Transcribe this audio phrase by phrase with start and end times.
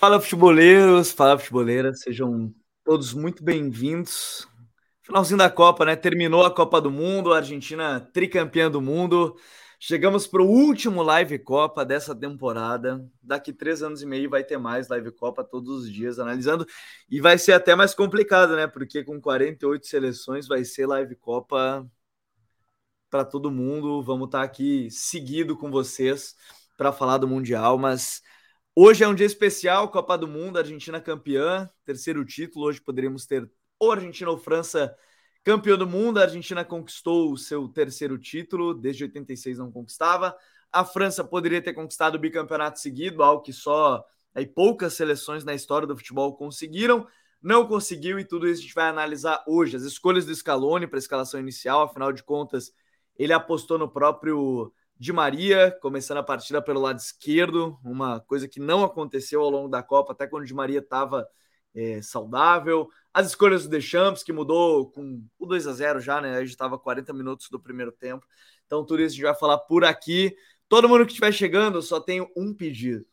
[0.00, 4.48] Fala futeboleiros, fala futeboleiras, sejam todos muito bem-vindos.
[5.02, 5.94] Finalzinho da Copa, né?
[5.94, 9.36] Terminou a Copa do Mundo, a Argentina tricampeã do mundo.
[9.78, 13.06] Chegamos para o último Live Copa dessa temporada.
[13.22, 16.66] Daqui três anos e meio vai ter mais Live Copa todos os dias analisando.
[17.10, 18.66] E vai ser até mais complicado, né?
[18.66, 21.86] Porque com 48 seleções vai ser Live Copa
[23.10, 24.02] para todo mundo.
[24.02, 26.34] Vamos estar tá aqui seguido com vocês
[26.74, 28.22] para falar do Mundial, mas
[28.74, 32.66] Hoje é um dia especial, Copa do Mundo, Argentina campeã, terceiro título.
[32.66, 34.94] Hoje poderíamos ter ou Argentina ou França
[35.42, 36.18] campeão do mundo.
[36.18, 40.36] A Argentina conquistou o seu terceiro título, desde 86 não conquistava.
[40.70, 45.52] A França poderia ter conquistado o bicampeonato seguido, algo que só aí, poucas seleções na
[45.52, 47.08] história do futebol conseguiram.
[47.42, 49.76] Não conseguiu e tudo isso a gente vai analisar hoje.
[49.76, 52.72] As escolhas do Scaloni para a escalação inicial, afinal de contas,
[53.18, 58.60] ele apostou no próprio de Maria, começando a partida pelo lado esquerdo, uma coisa que
[58.60, 61.26] não aconteceu ao longo da Copa, até quando o Maria estava
[61.74, 62.86] é, saudável.
[63.10, 66.36] As escolhas do Deschamps, que mudou com o 2 a 0 já, né?
[66.36, 68.26] A gente estava 40 minutos do primeiro tempo.
[68.66, 70.36] Então, tudo isso a gente vai falar por aqui.
[70.68, 73.06] Todo mundo que estiver chegando, só tenho um pedido.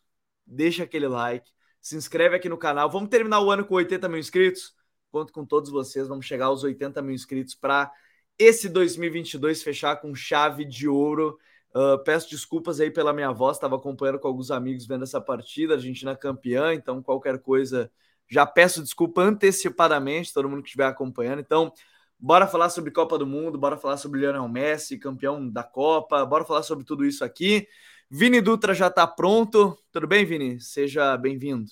[0.45, 2.89] Deixa aquele like, se inscreve aqui no canal.
[2.91, 4.75] Vamos terminar o ano com 80 mil inscritos?
[5.09, 7.89] Conto com todos vocês, vamos chegar aos 80 mil inscritos para
[8.37, 11.39] esse 2022 fechar com chave de ouro.
[11.75, 15.75] Uh, peço desculpas aí pela minha voz, estava acompanhando com alguns amigos vendo essa partida,
[15.75, 17.91] Argentina campeã, então qualquer coisa
[18.29, 21.39] já peço desculpa antecipadamente, todo mundo que estiver acompanhando.
[21.39, 21.71] Então,
[22.19, 26.43] bora falar sobre Copa do Mundo, bora falar sobre Lionel Messi, campeão da Copa, bora
[26.43, 27.67] falar sobre tudo isso aqui.
[28.09, 29.77] Vini Dutra já está pronto.
[29.91, 30.59] Tudo bem, Vini?
[30.61, 31.69] Seja bem-vindo.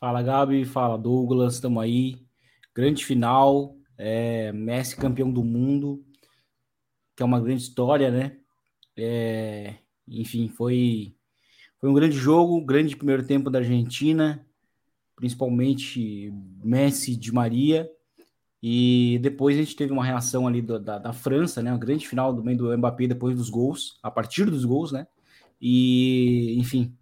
[0.00, 0.64] Fala, Gabi.
[0.64, 1.54] Fala, Douglas.
[1.54, 2.26] Estamos aí.
[2.74, 3.76] Grande final.
[3.96, 6.04] É, Messi campeão do mundo
[7.16, 8.38] que é uma grande história, né?
[8.96, 9.74] É,
[10.08, 11.14] enfim, foi,
[11.80, 14.46] foi um grande jogo, grande primeiro tempo da Argentina,
[15.16, 16.32] principalmente
[16.62, 17.90] Messi de Maria.
[18.62, 21.72] E depois a gente teve uma reação ali do, da, da França, né?
[21.72, 25.06] Uma grande final do meio do Mbappé depois dos gols, a partir dos gols, né?
[25.60, 26.96] E, enfim,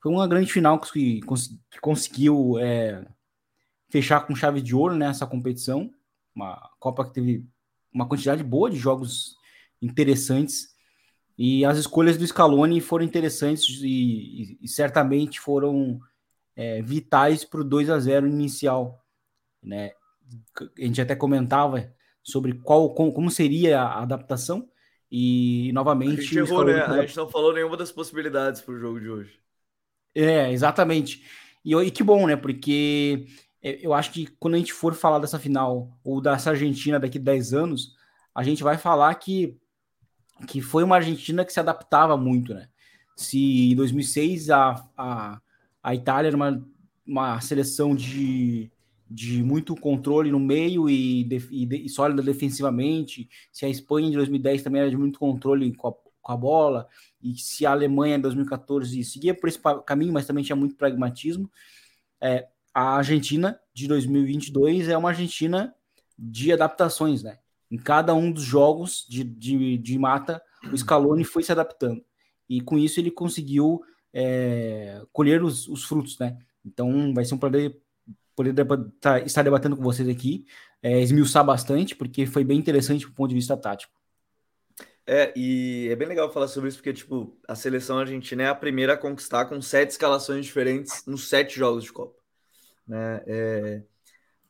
[0.00, 3.04] foi uma grande final que, que conseguiu é,
[3.90, 5.92] fechar com chave de ouro nessa né, competição.
[6.34, 7.44] Uma Copa que teve
[7.92, 9.36] uma quantidade boa de jogos
[9.80, 10.68] interessantes.
[11.36, 15.98] E as escolhas do Scaloni foram interessantes e, e, e certamente foram
[16.54, 19.02] é, vitais para o 2 a 0 inicial.
[19.62, 19.92] Né?
[20.58, 21.92] A gente até comentava
[22.22, 24.68] sobre qual como, como seria a adaptação.
[25.10, 26.20] E novamente.
[26.20, 26.82] A gente, errou, né?
[26.82, 29.40] a gente não falou nenhuma das possibilidades para o jogo de hoje.
[30.14, 31.24] É, exatamente.
[31.64, 32.36] E, e que bom, né?
[32.36, 33.26] Porque
[33.62, 37.18] é, eu acho que quando a gente for falar dessa final ou dessa Argentina daqui
[37.18, 37.96] a 10 anos,
[38.34, 39.58] a gente vai falar que
[40.46, 42.68] que foi uma Argentina que se adaptava muito, né?
[43.16, 45.40] Se em 2006 a, a,
[45.82, 46.66] a Itália era uma,
[47.06, 48.70] uma seleção de,
[49.10, 54.12] de muito controle no meio e, de, e, e sólida defensivamente, se a Espanha em
[54.12, 55.92] 2010 também era de muito controle com a,
[56.22, 56.88] com a bola,
[57.22, 61.50] e se a Alemanha em 2014 seguia por esse caminho, mas também tinha muito pragmatismo,
[62.20, 65.74] é, a Argentina de 2022 é uma Argentina
[66.18, 67.38] de adaptações, né?
[67.70, 70.42] Em cada um dos jogos de, de, de mata,
[70.72, 72.04] o Scaloni foi se adaptando.
[72.48, 73.80] E com isso ele conseguiu
[74.12, 76.36] é, colher os, os, frutos, né?
[76.64, 77.80] Então vai ser um prazer
[78.34, 78.54] poder
[79.00, 80.44] tá, estar debatendo com vocês aqui,
[80.82, 83.92] é, esmiuçar bastante, porque foi bem interessante do ponto de vista tático.
[85.06, 88.54] É, e é bem legal falar sobre isso, porque, tipo, a seleção argentina é a
[88.54, 92.18] primeira a conquistar com sete escalações diferentes nos sete jogos de Copa.
[92.86, 93.22] Né?
[93.26, 93.82] É,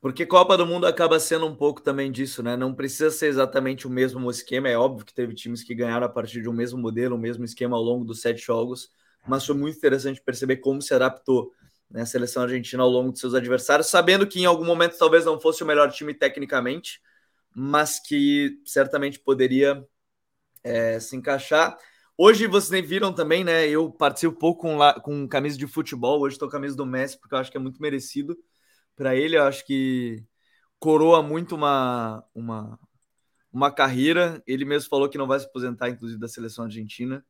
[0.01, 2.57] porque Copa do Mundo acaba sendo um pouco também disso, né?
[2.57, 4.67] Não precisa ser exatamente o mesmo esquema.
[4.67, 7.45] É óbvio que teve times que ganharam a partir de um mesmo modelo, um mesmo
[7.45, 8.89] esquema ao longo dos sete jogos,
[9.27, 11.51] mas foi muito interessante perceber como se adaptou
[11.87, 15.23] né, a seleção argentina ao longo de seus adversários, sabendo que em algum momento talvez
[15.23, 16.99] não fosse o melhor time tecnicamente,
[17.55, 19.85] mas que certamente poderia
[20.63, 21.77] é, se encaixar.
[22.17, 23.67] Hoje vocês viram também, né?
[23.67, 26.21] Eu participo pouco com, com camisa de futebol.
[26.21, 28.35] Hoje estou com camisa do Messi, porque eu acho que é muito merecido
[28.95, 30.23] para ele, eu acho que
[30.79, 32.79] coroa muito uma, uma,
[33.51, 34.41] uma carreira.
[34.47, 37.25] Ele mesmo falou que não vai se aposentar, inclusive, da seleção argentina,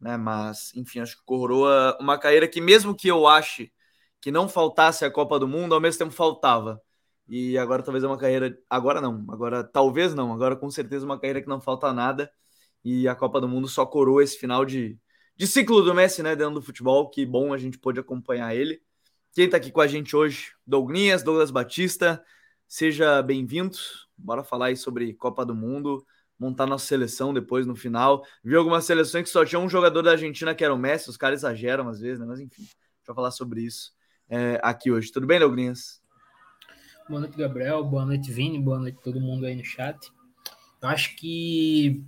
[0.00, 0.16] né?
[0.16, 3.72] Mas, enfim, acho que coroa uma carreira que, mesmo que eu ache
[4.20, 6.80] que não faltasse a Copa do Mundo, ao mesmo tempo faltava.
[7.28, 8.58] E agora talvez é uma carreira.
[8.70, 12.30] Agora não, agora talvez não, agora com certeza uma carreira que não falta nada.
[12.84, 14.98] E a Copa do Mundo só coroa esse final de,
[15.36, 16.36] de ciclo do Messi, né?
[16.36, 17.10] Dentro do futebol.
[17.10, 18.80] Que bom a gente pôde acompanhar ele.
[19.36, 22.24] Quem está aqui com a gente hoje, Douglas, Douglas Batista,
[22.66, 23.76] seja bem-vindo.
[24.16, 26.06] Bora falar aí sobre Copa do Mundo,
[26.38, 28.24] montar nossa seleção depois no final.
[28.42, 31.18] Vi algumas seleções que só tinha um jogador da Argentina que era o Messi, os
[31.18, 32.24] caras exageram às vezes, né?
[32.24, 32.66] Mas enfim,
[33.06, 33.92] vai falar sobre isso
[34.26, 35.12] é, aqui hoje.
[35.12, 36.00] Tudo bem, Leogrinhas?
[37.06, 37.84] Boa noite, Gabriel.
[37.84, 38.58] Boa noite, Vini.
[38.58, 40.10] Boa noite todo mundo aí no chat.
[40.80, 42.02] Eu acho que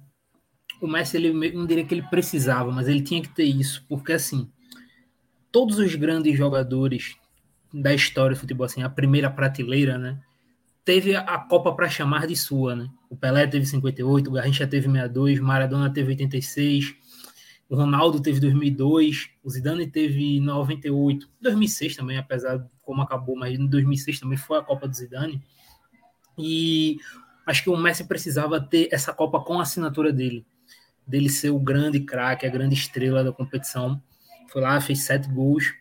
[0.80, 4.14] o Messi, ele não diria que ele precisava, mas ele tinha que ter isso, porque
[4.14, 4.50] assim,
[5.58, 7.16] todos os grandes jogadores
[7.74, 10.16] da história do futebol, assim, a primeira prateleira, né?
[10.84, 12.88] Teve a Copa para chamar de sua, né?
[13.10, 16.94] O Pelé teve 58, o Garrincha teve 62, Maradona teve 86,
[17.68, 23.58] o Ronaldo teve 2002, o Zidane teve 98, 2006 também, apesar de como acabou, mas
[23.58, 25.42] em 2006 também foi a Copa do Zidane.
[26.38, 26.98] E
[27.44, 30.46] acho que o Messi precisava ter essa Copa com a assinatura dele,
[31.04, 34.00] dele ser o grande craque, a grande estrela da competição.
[34.48, 35.74] Foi lá, fez sete gols,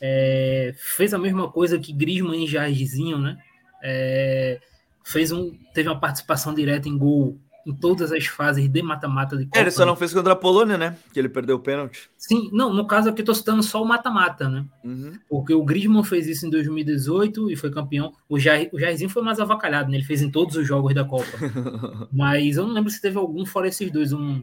[0.00, 3.38] é, fez a mesma coisa que Griezmann e Jairzinho, né?
[3.82, 4.60] É,
[5.04, 9.44] fez um, teve uma participação direta em gol em todas as fases de mata-mata de
[9.44, 9.58] Copa.
[9.58, 10.96] É, ele só não fez contra a Polônia, né?
[11.12, 12.10] Que ele perdeu o pênalti.
[12.16, 14.64] Sim, não, no caso aqui eu tô citando só o mata-mata, né?
[14.84, 15.12] Uhum.
[15.28, 18.12] Porque o Griezmann fez isso em 2018 e foi campeão.
[18.28, 19.98] O, Jair, o Jairzinho foi mais avacalhado, né?
[19.98, 21.38] Ele fez em todos os jogos da Copa.
[22.12, 24.42] mas eu não lembro se teve algum fora esses dois, um,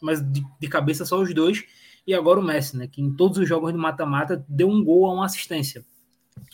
[0.00, 1.64] mas de, de cabeça só os dois.
[2.06, 2.86] E agora o Messi, né?
[2.86, 5.84] Que em todos os jogos de mata-mata deu um gol a uma assistência.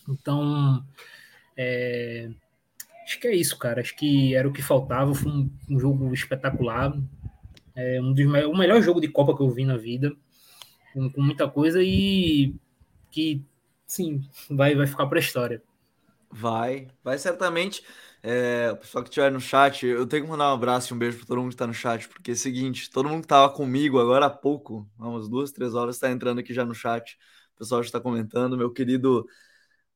[0.08, 0.84] Então,
[1.56, 2.30] é,
[3.08, 3.80] Acho que é isso, cara.
[3.80, 5.14] Acho que era o que faltava.
[5.14, 6.94] Foi um, um jogo espetacular.
[7.74, 10.14] É um dos o melhor jogo de Copa que eu vi na vida.
[10.92, 12.54] Com, com muita coisa e
[13.10, 13.42] que,
[13.86, 15.62] sim, vai, vai ficar para a história.
[16.30, 17.82] Vai, vai certamente.
[18.22, 20.98] É, o pessoal que estiver no chat, eu tenho que mandar um abraço e um
[20.98, 23.26] beijo para todo mundo que está no chat, porque é o seguinte: todo mundo que
[23.26, 27.16] estava comigo agora há pouco, umas duas, três horas, está entrando aqui já no chat.
[27.54, 28.56] O pessoal já está comentando.
[28.56, 29.26] Meu querido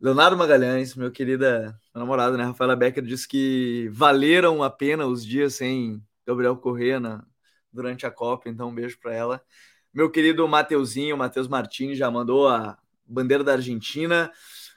[0.01, 2.45] Leonardo Magalhães, meu querida namorada, né?
[2.45, 7.25] Rafaela Becker disse que valeram a pena os dias sem Gabriel Corrêa na,
[7.73, 9.43] durante a Copa, então um beijo para ela.
[9.93, 14.33] Meu querido Mateuzinho, Matheus Martins, já mandou a bandeira da Argentina.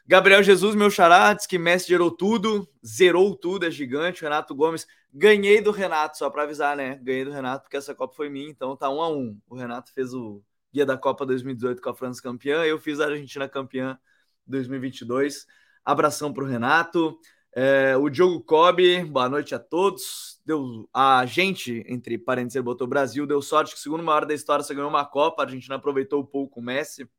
[0.07, 4.21] Gabriel Jesus, meu xará, diz que Messi gerou tudo, zerou tudo, é gigante.
[4.21, 6.99] Renato Gomes, ganhei do Renato, só para avisar, né?
[7.01, 9.39] Ganhei do Renato porque essa Copa foi minha, então tá um a um.
[9.49, 13.05] O Renato fez o guia da Copa 2018 com a França campeã, eu fiz a
[13.05, 13.97] Argentina campeã
[14.45, 15.47] 2022.
[15.83, 17.17] Abração para o Renato.
[17.55, 20.39] É, o Diogo Kobe, boa noite a todos.
[20.45, 24.75] Deu a gente, entre parênteses, botou Brasil, deu sorte que, segundo maior da história, você
[24.75, 25.41] ganhou uma Copa.
[25.41, 27.09] A Argentina aproveitou um pouco o Messi.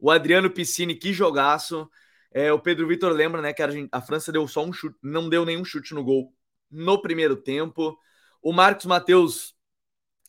[0.00, 1.88] O Adriano Piscine, que jogaço.
[2.32, 5.28] É, o Pedro Vitor lembra né, que a, a França deu só um chute, não
[5.28, 6.32] deu nenhum chute no gol
[6.70, 7.98] no primeiro tempo.
[8.42, 9.54] O Marcos Matheus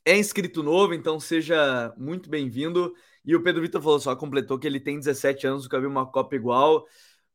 [0.03, 2.93] é inscrito novo, então seja muito bem-vindo.
[3.23, 6.05] E o Pedro Vitor falou só, completou que ele tem 17 anos, nunca viu uma
[6.05, 6.85] Copa igual.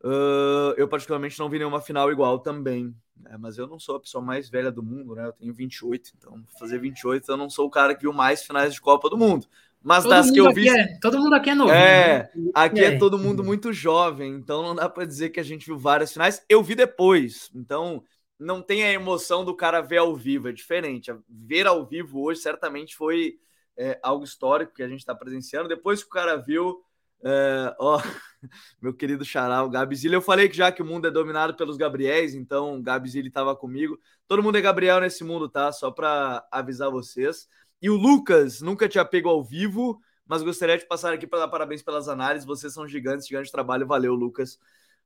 [0.02, 2.94] Uh, eu, particularmente, não vi nenhuma final igual também.
[3.16, 3.36] Né?
[3.38, 5.26] Mas eu não sou a pessoa mais velha do mundo, né?
[5.26, 8.74] Eu tenho 28, então fazer 28, eu não sou o cara que viu mais finais
[8.74, 9.46] de Copa do mundo.
[9.86, 10.68] Mas todo das que eu vi.
[10.68, 11.70] É, todo mundo aqui é novo.
[11.70, 12.50] É, né?
[12.52, 12.94] aqui é.
[12.94, 16.12] é todo mundo muito jovem, então não dá para dizer que a gente viu várias
[16.12, 16.44] finais.
[16.48, 18.02] Eu vi depois, então
[18.36, 21.14] não tem a emoção do cara ver ao vivo, é diferente.
[21.28, 23.38] Ver ao vivo hoje certamente foi
[23.76, 25.68] é, algo histórico que a gente está presenciando.
[25.68, 26.82] Depois que o cara viu,
[27.22, 28.02] é, ó,
[28.82, 31.76] meu querido Xará, o Gabizili, eu falei que já que o mundo é dominado pelos
[31.76, 33.96] Gabriéis, então o Gabizili estava comigo.
[34.26, 35.70] Todo mundo é Gabriel nesse mundo, tá?
[35.70, 37.46] Só para avisar vocês.
[37.80, 41.48] E o Lucas nunca tinha pego ao vivo, mas gostaria de passar aqui para dar
[41.48, 42.46] parabéns pelas análises.
[42.46, 43.86] Vocês são gigantes, gigante trabalho.
[43.86, 44.58] Valeu, Lucas.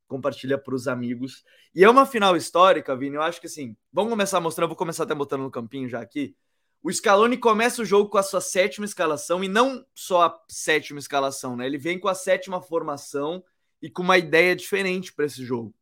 [0.06, 1.44] Compartilha para os amigos.
[1.74, 3.16] E é uma final histórica, Vini.
[3.16, 4.68] Eu acho que assim, vamos começar mostrando.
[4.68, 6.34] vou começar até botando no campinho já aqui.
[6.82, 10.98] O Scaloni começa o jogo com a sua sétima escalação e não só a sétima
[10.98, 11.66] escalação, né?
[11.66, 13.44] Ele vem com a sétima formação
[13.82, 15.74] e com uma ideia diferente para esse jogo.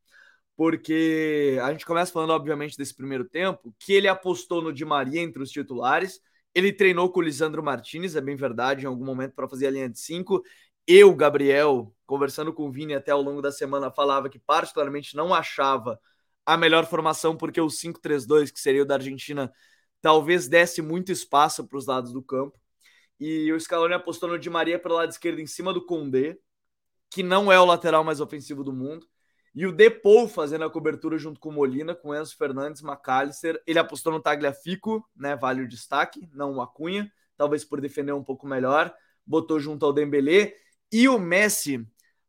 [0.57, 5.21] Porque a gente começa falando, obviamente, desse primeiro tempo, que ele apostou no Di Maria
[5.21, 6.19] entre os titulares.
[6.53, 9.71] Ele treinou com o Lisandro Martinez, é bem verdade, em algum momento para fazer a
[9.71, 10.43] linha de cinco.
[10.87, 15.33] Eu, Gabriel, conversando com o Vini até ao longo da semana, falava que particularmente não
[15.33, 15.99] achava
[16.45, 19.53] a melhor formação, porque o 5-3-2, que seria o da Argentina,
[20.01, 22.59] talvez desse muito espaço para os lados do campo.
[23.19, 26.39] E o Scaloni apostou no Di Maria pelo lado esquerdo em cima do Condé,
[27.11, 29.07] que não é o lateral mais ofensivo do mundo.
[29.53, 33.61] E o Depou fazendo a cobertura junto com Molina, com Enzo Fernandes, McAllister.
[33.65, 35.35] Ele apostou no Tagliafico, né?
[35.35, 38.93] Vale o destaque, não o Acunha, talvez por defender um pouco melhor.
[39.25, 40.53] Botou junto ao Dembélé.
[40.91, 41.87] E o Messi,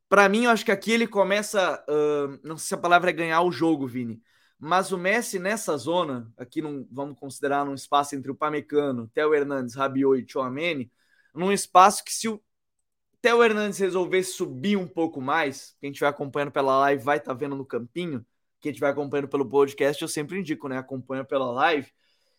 [0.08, 1.84] para mim, eu acho que aqui ele começa.
[1.88, 4.22] Uh, não sei se a palavra é ganhar o jogo, Vini.
[4.58, 9.34] Mas o Messi nessa zona, aqui num, vamos considerar num espaço entre o Pamecano, Theo
[9.34, 10.92] Hernandes, Rabiot e Chouameni,
[11.34, 12.42] num espaço que se o
[13.22, 17.38] Theo Hernandes resolvesse subir um pouco mais, quem estiver acompanhando pela live vai estar tá
[17.38, 18.24] vendo no campinho,
[18.60, 20.78] quem estiver acompanhando pelo podcast, eu sempre indico, né?
[20.78, 21.90] Acompanha pela live.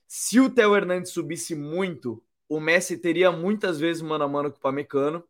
[0.07, 4.57] Se o Theo Hernandes subisse muito, o Messi teria muitas vezes mano a mano com
[4.57, 5.23] o Pamecano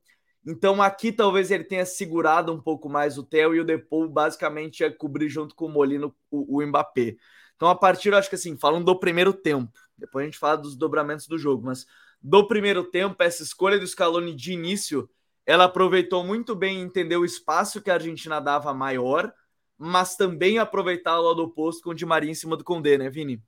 [0.46, 4.80] Então aqui talvez ele tenha segurado um pouco mais o Theo e o Depou basicamente
[4.82, 7.16] ia cobrir junto com o Molino o, o Mbappé.
[7.56, 10.76] Então a partir, acho que assim, falando do primeiro tempo, depois a gente fala dos
[10.76, 11.86] dobramentos do jogo, mas
[12.22, 15.08] do primeiro tempo, essa escolha do Scaloni de início,
[15.46, 19.34] ela aproveitou muito bem entender o espaço que a Argentina dava maior,
[19.78, 23.10] mas também aproveitar o lado oposto com o Di Maria em cima do Condé, né,
[23.10, 23.42] Vini?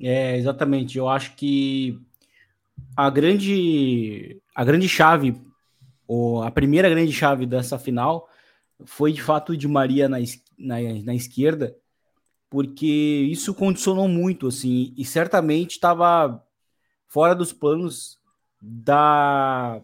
[0.00, 0.96] É, exatamente.
[0.96, 2.00] Eu acho que
[2.96, 5.40] a grande, a grande chave,
[6.06, 8.28] ou a primeira grande chave dessa final
[8.84, 10.18] foi de fato o de Maria na,
[10.58, 11.76] na, na esquerda,
[12.48, 16.42] porque isso condicionou muito, assim, e certamente estava
[17.08, 18.18] fora dos planos
[18.60, 19.82] da,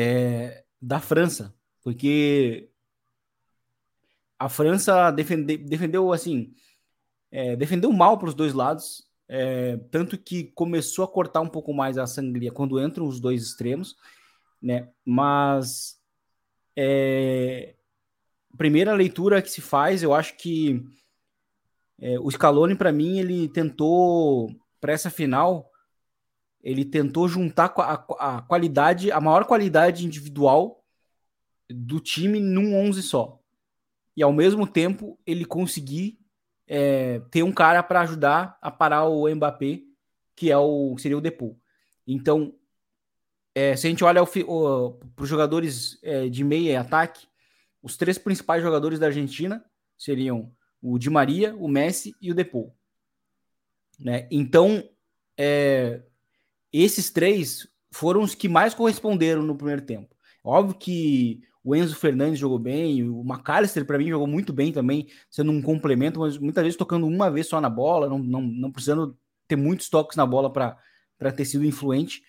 [0.00, 1.52] é, da França,
[1.82, 2.70] porque
[4.38, 6.54] a França defende, defendeu, assim,
[7.32, 11.74] é, defendeu mal para os dois lados, é, tanto que começou a cortar um pouco
[11.74, 13.96] mais a sangria quando entram os dois extremos,
[14.62, 14.88] né?
[15.04, 16.00] Mas
[16.76, 17.74] é,
[18.56, 20.80] primeira leitura que se faz, eu acho que
[22.00, 24.48] é, o Scaloni, para mim, ele tentou
[24.80, 25.68] para essa final,
[26.68, 30.84] ele tentou juntar a, a, qualidade, a maior qualidade individual
[31.66, 33.40] do time num 11 só.
[34.14, 36.18] E ao mesmo tempo ele conseguir
[36.66, 39.80] é, ter um cara para ajudar a parar o Mbappé,
[40.36, 41.58] que é o seria o Depou.
[42.06, 42.54] Então,
[43.54, 47.26] é, se a gente olha para os jogadores é, de meia e ataque,
[47.82, 49.64] os três principais jogadores da Argentina
[49.96, 52.76] seriam o Di Maria, o Messi e o Depou.
[53.98, 54.28] Né?
[54.30, 54.86] Então,
[55.34, 56.02] é,
[56.72, 60.14] esses três foram os que mais corresponderam no primeiro tempo.
[60.44, 65.08] Óbvio que o Enzo Fernandes jogou bem, o McAllister, para mim, jogou muito bem também,
[65.30, 68.72] sendo um complemento, mas muitas vezes tocando uma vez só na bola, não, não, não
[68.72, 72.22] precisando ter muitos toques na bola para ter sido influente.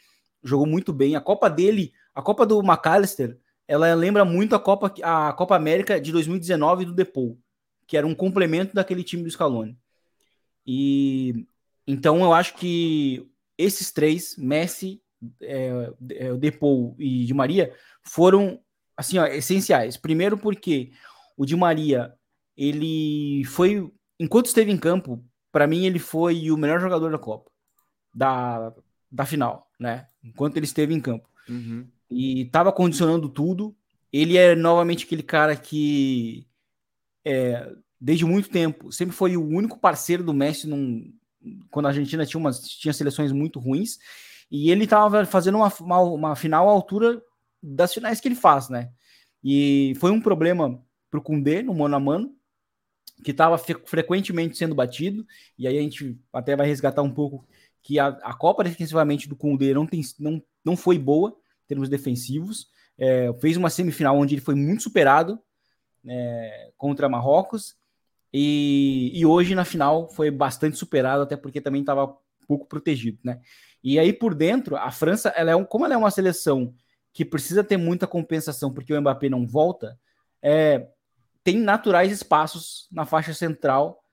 [0.44, 1.16] Jogou muito bem.
[1.16, 6.02] A Copa dele, a Copa do McAllister, ela lembra muito a Copa, a Copa América
[6.02, 7.38] de 2019 do Depou,
[7.86, 9.78] que era um complemento daquele time do Scaloni.
[10.66, 11.46] E
[11.86, 13.26] então eu acho que
[13.60, 15.02] esses três, Messi,
[15.42, 18.58] é, é, Depou e Di Maria, foram
[18.96, 19.98] assim, ó, essenciais.
[19.98, 20.92] Primeiro porque
[21.36, 22.14] o Di Maria,
[22.56, 27.52] ele foi, enquanto esteve em campo, para mim ele foi o melhor jogador da Copa,
[28.14, 28.74] da,
[29.12, 30.08] da final, né?
[30.24, 31.30] Enquanto ele esteve em campo.
[31.50, 31.86] Uhum.
[32.10, 33.76] E estava condicionando tudo.
[34.12, 36.48] Ele é novamente aquele cara que,
[37.26, 41.14] é, desde muito tempo, sempre foi o único parceiro do Messi num,
[41.70, 43.98] quando a Argentina tinha, umas, tinha seleções muito ruins.
[44.52, 47.22] E ele estava fazendo uma, uma, uma final à altura
[47.62, 48.90] das finais que ele faz, né?
[49.44, 52.36] E foi um problema para o Kundê no mano a mano,
[53.24, 55.26] que estava frequentemente sendo batido,
[55.58, 57.46] e aí a gente até vai resgatar um pouco
[57.82, 61.32] que a, a Copa defensivamente do Kundê não, tem, não, não foi boa
[61.66, 62.68] em termos defensivos,
[62.98, 65.40] é, fez uma semifinal onde ele foi muito superado
[66.06, 67.76] é, contra Marrocos,
[68.34, 72.16] e, e hoje na final foi bastante superado, até porque também estava
[72.48, 73.40] pouco protegido, né?
[73.84, 76.74] E aí por dentro, a França, ela é um, como ela é uma seleção
[77.14, 80.00] que precisa ter muita compensação porque o Mbappé não volta,
[80.42, 80.88] é,
[81.44, 84.04] tem naturais espaços na faixa central,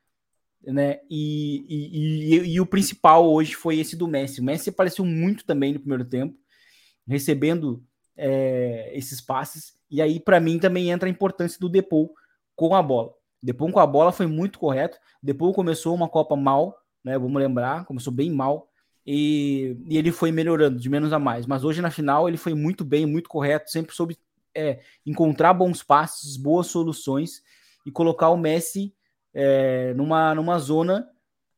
[0.63, 1.01] né?
[1.11, 4.41] E, e, e, e, o principal hoje foi esse do Messi.
[4.41, 6.37] O Messi apareceu muito também no primeiro tempo,
[7.07, 7.85] recebendo
[8.17, 9.77] é, esses passes.
[9.91, 12.15] E aí, para mim, também entra a importância do Depou
[12.55, 13.13] com a bola.
[13.47, 14.99] Depou com a bola foi muito correto.
[15.23, 17.17] Depou começou uma Copa mal, né?
[17.17, 18.69] Vamos lembrar, começou bem mal.
[19.07, 21.47] E, e, ele foi melhorando de menos a mais.
[21.47, 24.19] Mas hoje na final ele foi muito bem, muito correto, sempre soube
[24.53, 27.41] é, encontrar bons passes, boas soluções
[27.87, 28.93] e colocar o Messi
[29.33, 31.09] é, numa, numa zona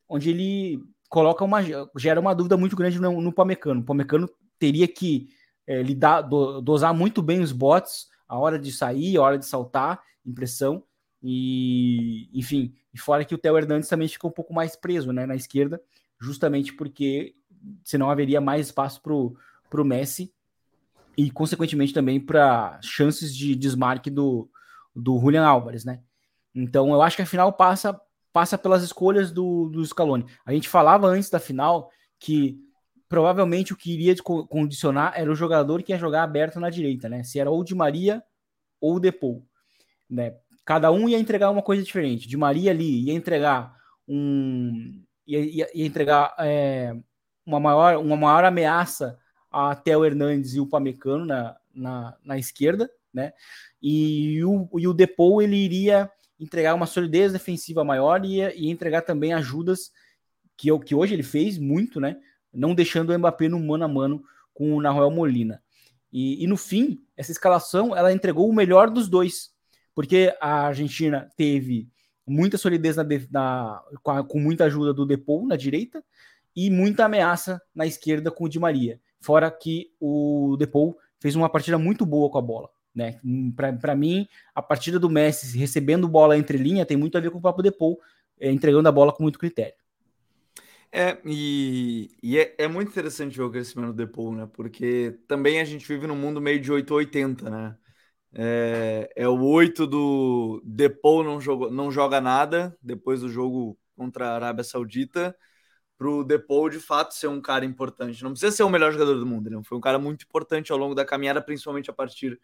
[0.07, 1.59] onde ele coloca uma
[1.97, 3.81] gera uma dúvida muito grande no, no Pamecano.
[3.81, 4.29] O Pamecano
[4.59, 5.29] teria que
[5.65, 9.47] é, lidar, do, dosar muito bem os bots, a hora de sair, a hora de
[9.47, 10.83] saltar, impressão.
[11.21, 15.25] E, enfim, e fora que o Theo Hernandes também ficou um pouco mais preso né,
[15.25, 15.81] na esquerda,
[16.19, 17.35] justamente porque
[17.83, 20.33] senão haveria mais espaço para o Messi
[21.17, 24.49] e, consequentemente, também para chances de desmarque do,
[24.95, 26.01] do Julian Álvares, né?
[26.55, 27.99] Então, eu acho que a final passa,
[28.31, 30.25] passa pelas escolhas do, do Scaloni.
[30.45, 32.57] A gente falava antes da final que
[33.07, 37.23] provavelmente o que iria condicionar era o jogador que ia jogar aberto na direita, né?
[37.23, 38.23] Se era ou de Maria
[38.79, 39.45] ou Depou,
[40.09, 40.35] né?
[40.69, 42.27] Cada um ia entregar uma coisa diferente.
[42.27, 43.75] De Maria ali ia entregar
[44.07, 46.95] um ia, ia, ia entregar é,
[47.43, 49.17] uma maior, uma maior ameaça
[49.51, 53.33] a Theo Hernandes e o Pamecano na, na, na esquerda, né?
[53.81, 56.07] E o, e o Depou ele iria
[56.39, 59.91] entregar uma solidez defensiva maior e ia entregar também ajudas
[60.55, 62.15] que, que hoje ele fez muito, né?
[62.53, 64.23] Não deixando o Mbappé no mano a mano
[64.53, 65.63] com o Nahuel Molina.
[66.13, 69.49] E, e, no fim, essa escalação ela entregou o melhor dos dois,
[69.93, 71.89] porque a Argentina teve
[72.25, 76.03] muita solidez na, na com, muita ajuda do Depou na direita
[76.55, 78.99] e muita ameaça na esquerda com o Di Maria.
[79.19, 82.69] Fora que o Depou fez uma partida muito boa com a bola.
[82.93, 83.19] Né?
[83.79, 87.37] Para mim, a partida do Messi recebendo bola entre linha tem muito a ver com
[87.37, 87.99] o Papo Depou,
[88.39, 89.75] é, entregando a bola com muito critério.
[90.91, 94.49] É, e, e é, é, muito interessante ver o crescimento do Depou, né?
[94.51, 97.75] Porque também a gente vive num mundo meio de 880, né?
[98.33, 101.39] É, é o 8 do Depou não,
[101.71, 105.35] não joga nada depois do jogo contra a Arábia Saudita,
[105.97, 108.23] para o Depou de fato ser um cara importante.
[108.23, 109.61] Não precisa ser o melhor jogador do mundo, né?
[109.65, 112.39] Foi um cara muito importante ao longo da caminhada, principalmente a partir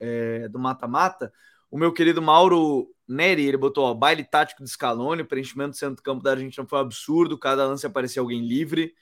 [0.00, 1.32] é, do mata-mata.
[1.70, 6.22] O meu querido Mauro Neri, ele botou ó, baile tático de Scaloni, preenchimento do centro-campo
[6.22, 8.94] da Argentina foi um absurdo, cada lance aparecia alguém livre.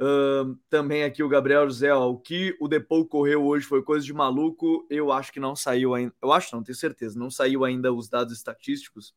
[0.00, 4.04] Uh, também aqui o Gabriel José, ó, o que o Depou correu hoje foi coisa
[4.06, 4.86] de maluco.
[4.88, 6.14] Eu acho que não saiu ainda.
[6.22, 9.12] Eu acho, não tenho certeza, não saiu ainda os dados estatísticos,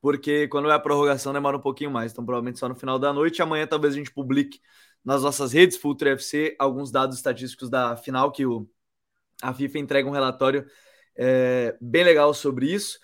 [0.00, 3.12] porque quando é a prorrogação demora um pouquinho mais, então provavelmente só no final da
[3.12, 3.42] noite.
[3.42, 4.60] Amanhã talvez a gente publique
[5.04, 8.68] nas nossas redes Future FC alguns dados estatísticos da final que o,
[9.42, 10.64] a FIFA entrega um relatório
[11.16, 13.00] é, bem legal sobre isso.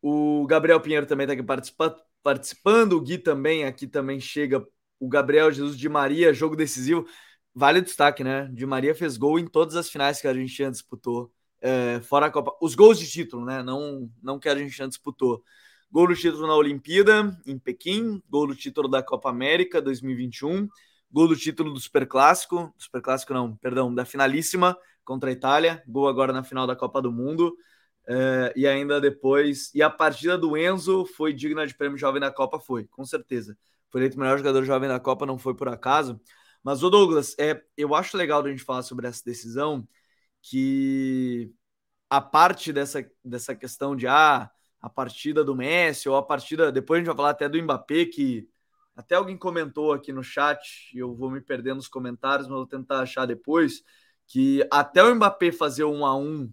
[0.00, 4.64] O Gabriel Pinheiro também está aqui participa participando, o Gui também aqui também chega
[4.98, 7.06] o Gabriel Jesus de Maria, jogo decisivo.
[7.54, 8.48] Vale o destaque, né?
[8.52, 12.30] De Maria fez gol em todas as finais que a Argentina disputou, é, fora a
[12.30, 12.52] Copa.
[12.60, 13.62] Os gols de título, né?
[13.62, 15.42] Não, não que a Argentina disputou.
[15.90, 20.68] Gol do título na Olimpíada, em Pequim, gol do título da Copa América 2021,
[21.10, 26.32] gol do título do Superclássico, Superclássico não, perdão, da finalíssima contra a Itália, gol agora
[26.32, 27.56] na final da Copa do Mundo.
[28.08, 29.72] É, e ainda depois.
[29.74, 32.60] E a partida do Enzo foi digna de prêmio jovem da Copa?
[32.60, 33.56] Foi, com certeza
[33.90, 36.20] foi eleito o melhor jogador jovem da Copa, não foi por acaso.
[36.62, 39.86] Mas, o Douglas, é, eu acho legal a gente falar sobre essa decisão,
[40.42, 41.52] que
[42.10, 46.70] a parte dessa, dessa questão de ah, a partida do Messi, ou a partida.
[46.72, 48.48] Depois a gente vai falar até do Mbappé, que
[48.94, 53.00] até alguém comentou aqui no chat, eu vou me perder nos comentários, mas vou tentar
[53.00, 53.82] achar depois,
[54.26, 56.50] que até o Mbappé fazer um a um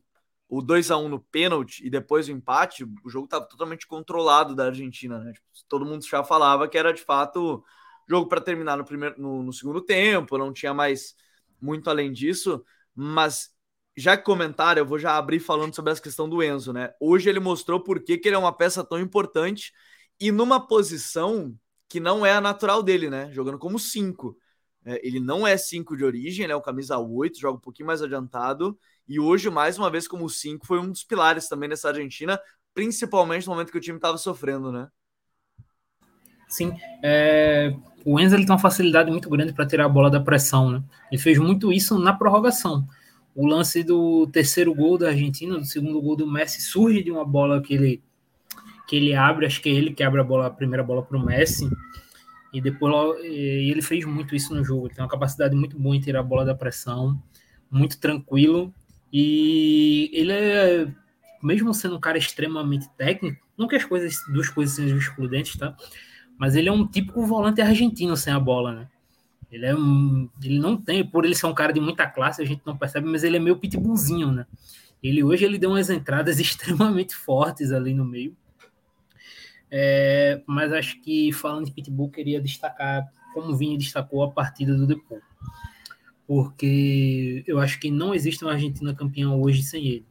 [0.56, 4.56] o 2 a 1 no pênalti e depois o empate, o jogo estava totalmente controlado
[4.56, 5.34] da Argentina, né?
[5.34, 7.64] Tipo, todo mundo já falava que era de fato
[8.08, 11.16] jogo para terminar no primeiro no, no, segundo tempo, não tinha mais
[11.60, 12.64] muito além disso,
[12.94, 13.50] mas
[13.98, 16.94] já que comentaram, eu vou já abrir falando sobre essa questão do Enzo, né?
[17.00, 19.74] Hoje ele mostrou por que, que ele é uma peça tão importante
[20.20, 21.58] e numa posição
[21.90, 23.32] que não é a natural dele, né?
[23.32, 24.38] Jogando como 5.
[24.86, 27.88] É, ele não é 5 de origem, ele é o camisa 8, joga um pouquinho
[27.88, 31.90] mais adiantado e hoje, mais uma vez, como 5, foi um dos pilares também nessa
[31.90, 32.40] Argentina,
[32.74, 34.88] principalmente no momento que o time estava sofrendo, né?
[36.48, 37.76] Sim, é...
[38.06, 40.84] o Enzo ele tem uma facilidade muito grande para tirar a bola da pressão, né?
[41.12, 42.88] Ele fez muito isso na prorrogação.
[43.36, 47.26] O lance do terceiro gol da Argentina, do segundo gol do Messi, surge de uma
[47.26, 48.04] bola que ele,
[48.88, 51.18] que ele abre, acho que é ele que abre a bola, a primeira bola para
[51.18, 51.68] o Messi,
[52.54, 54.88] e depois e ele fez muito isso no jogo.
[54.88, 57.22] Ele tem uma capacidade muito boa em tirar a bola da pressão,
[57.70, 58.72] muito tranquilo
[59.14, 60.88] e ele é,
[61.42, 65.78] mesmo sendo um cara extremamente técnico, não que as coisas, duas coisas sejam excludentes, tá?
[66.36, 68.90] Mas ele é um típico volante argentino sem a bola, né?
[69.52, 72.46] Ele é um, ele não tem, por ele ser um cara de muita classe, a
[72.46, 74.48] gente não percebe, mas ele é meio pitbullzinho, né?
[75.02, 78.36] Ele hoje ele deu umas entradas extremamente fortes ali no meio.
[79.70, 84.76] É, mas acho que falando de pitbull, queria destacar como o Vini destacou a partida
[84.76, 85.20] do Depô
[86.28, 90.06] porque eu acho que não existe uma Argentina campeã hoje sem ele.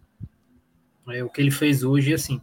[1.08, 2.40] É, o que ele fez hoje, assim.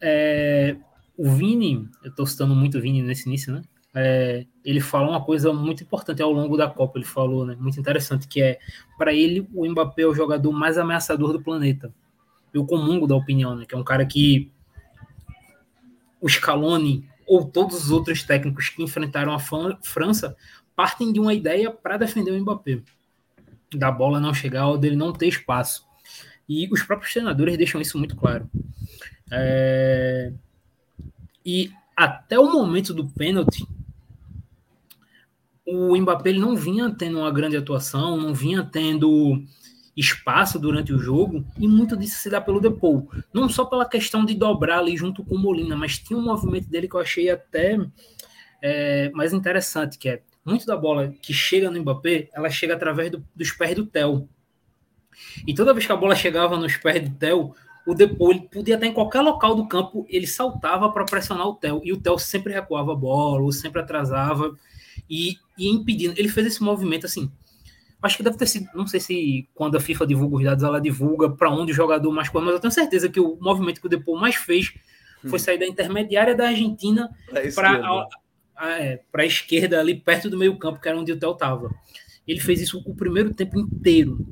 [0.00, 0.76] É,
[1.16, 3.62] o Vini, eu estou citando muito o Vini nesse início, né?
[3.94, 6.98] É, ele falou uma coisa muito importante ao longo da Copa.
[6.98, 7.56] Ele falou, né?
[7.58, 8.58] Muito interessante, que é
[8.96, 11.92] para ele o Mbappé é o jogador mais ameaçador do planeta.
[12.52, 13.64] Eu comungo da opinião, né?
[13.66, 14.52] Que é um cara que
[16.20, 20.36] o Scaloni ou todos os outros técnicos que enfrentaram a França
[20.78, 22.80] partem de uma ideia para defender o Mbappé,
[23.74, 25.84] da bola não chegar ou dele não ter espaço.
[26.48, 28.48] E os próprios treinadores deixam isso muito claro.
[29.28, 30.32] É...
[31.44, 33.66] E até o momento do pênalti,
[35.66, 39.42] o Mbappé não vinha tendo uma grande atuação, não vinha tendo
[39.96, 43.10] espaço durante o jogo, e muito disso se dá pelo Depou.
[43.34, 46.68] Não só pela questão de dobrar ali junto com o Molina, mas tinha um movimento
[46.70, 47.76] dele que eu achei até
[48.62, 53.10] é, mais interessante, que é muito da bola que chega no Mbappé, ela chega através
[53.10, 54.28] do, dos pés do Theo.
[55.46, 57.54] E toda vez que a bola chegava nos pés do Theo,
[57.86, 61.54] o Depô ele podia estar em qualquer local do campo, ele saltava para pressionar o
[61.54, 61.80] Theo.
[61.84, 64.56] E o Theo sempre recuava a bola, ou sempre atrasava
[65.08, 66.14] e, e impedindo.
[66.18, 67.30] Ele fez esse movimento assim.
[68.00, 70.80] Acho que deve ter sido, não sei se quando a FIFA divulga os dados, ela
[70.80, 73.86] divulga para onde o jogador mais corre, mas eu tenho certeza que o movimento que
[73.86, 74.72] o Depou mais fez
[75.22, 75.38] foi hum.
[75.38, 77.10] sair da intermediária da Argentina
[77.56, 78.06] para
[78.58, 81.70] a, é, esquerda, ali perto do meio-campo, que era onde o Theo estava.
[82.26, 84.26] Ele fez isso o primeiro tempo inteiro.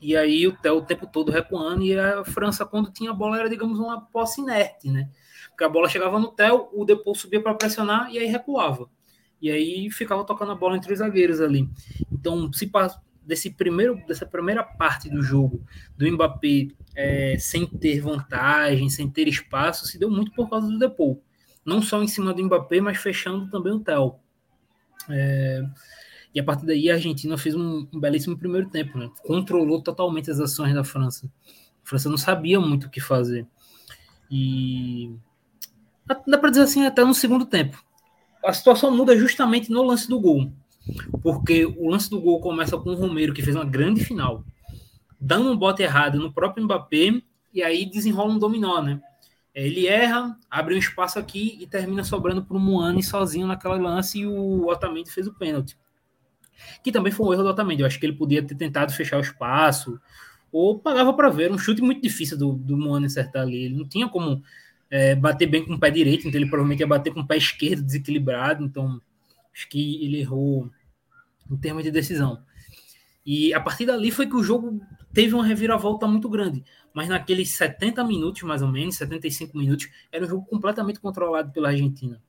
[0.00, 3.38] E aí o Theo o tempo todo recuando, e a França, quando tinha a bola,
[3.38, 5.10] era, digamos, uma posse inerte, né?
[5.48, 8.88] Porque a bola chegava no Theo, o Depou subia para pressionar e aí recuava.
[9.40, 11.68] E aí ficava tocando a bola entre os zagueiros ali.
[12.12, 12.70] Então, se
[13.22, 15.62] desse primeiro, dessa primeira parte do jogo
[15.96, 20.78] do Mbappé é, sem ter vantagem, sem ter espaço, se deu muito por causa do
[20.78, 21.22] Depou.
[21.66, 24.14] Não só em cima do Mbappé, mas fechando também o Theo.
[25.10, 25.62] É,
[26.34, 29.10] e a partir daí a Argentina fez um, um, belíssimo primeiro tempo, né?
[29.24, 31.30] Controlou totalmente as ações da França.
[31.84, 33.46] A França não sabia muito o que fazer.
[34.30, 35.14] E
[36.26, 37.84] dá para dizer assim até no segundo tempo
[38.46, 40.52] a situação muda justamente no lance do gol.
[41.20, 44.44] Porque o lance do gol começa com o Romero, que fez uma grande final,
[45.20, 47.20] dando um bote errado no próprio Mbappé,
[47.52, 49.00] e aí desenrola um dominó, né?
[49.56, 54.18] Ele erra, abre um espaço aqui e termina sobrando para o Moane sozinho naquela lance
[54.18, 55.78] e o Otamendi fez o pênalti.
[56.84, 57.80] Que também foi um erro do Otamendi.
[57.80, 59.98] Eu acho que ele podia ter tentado fechar o espaço
[60.52, 61.50] ou pagava para ver.
[61.50, 63.64] Um chute muito difícil do, do Moane acertar ali.
[63.64, 64.42] Ele não tinha como
[64.90, 67.38] é, bater bem com o pé direito, então ele provavelmente ia bater com o pé
[67.38, 69.00] esquerdo desequilibrado, então
[69.54, 70.70] acho que ele errou
[71.50, 72.42] em termos de decisão.
[73.26, 74.80] E a partir dali foi que o jogo
[75.12, 76.64] teve uma reviravolta muito grande.
[76.94, 81.68] Mas naqueles 70 minutos, mais ou menos, 75 minutos, era um jogo completamente controlado pela
[81.68, 82.22] Argentina.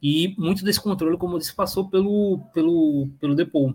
[0.00, 3.74] E muito desse controle, como eu disse, passou pelo, pelo, pelo Depou.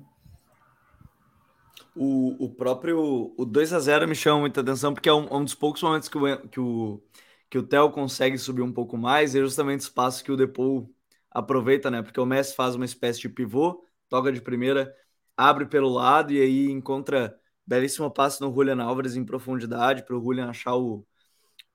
[1.93, 5.33] O, o próprio o 2 a 0 me chama muita atenção, porque é um, é
[5.35, 7.03] um dos poucos momentos que o, que o
[7.51, 10.89] que o Theo consegue subir um pouco mais, é justamente o espaço que o Depou
[11.29, 12.01] aproveita, né?
[12.01, 14.95] Porque o Messi faz uma espécie de pivô, toca de primeira,
[15.41, 20.21] abre pelo lado e aí encontra belíssimo passe no Julian Álvares em profundidade para o
[20.23, 21.05] Julian achar o,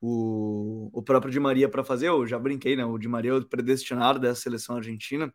[0.00, 2.09] o, o próprio Di Maria para fazer.
[2.09, 2.85] Eu já brinquei, né?
[2.85, 5.33] O Di Maria é o predestinado dessa seleção argentina.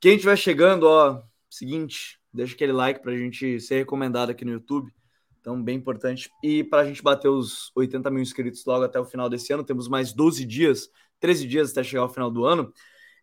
[0.00, 4.52] Quem estiver chegando, ó, seguinte, deixa aquele like para a gente ser recomendado aqui no
[4.52, 4.92] YouTube.
[5.40, 6.30] Então, bem importante.
[6.42, 9.64] E para a gente bater os 80 mil inscritos logo até o final desse ano,
[9.64, 12.72] temos mais 12 dias, 13 dias até chegar ao final do ano.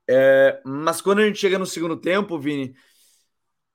[0.10, 2.74] É, mas quando a gente chega no segundo tempo, Vini,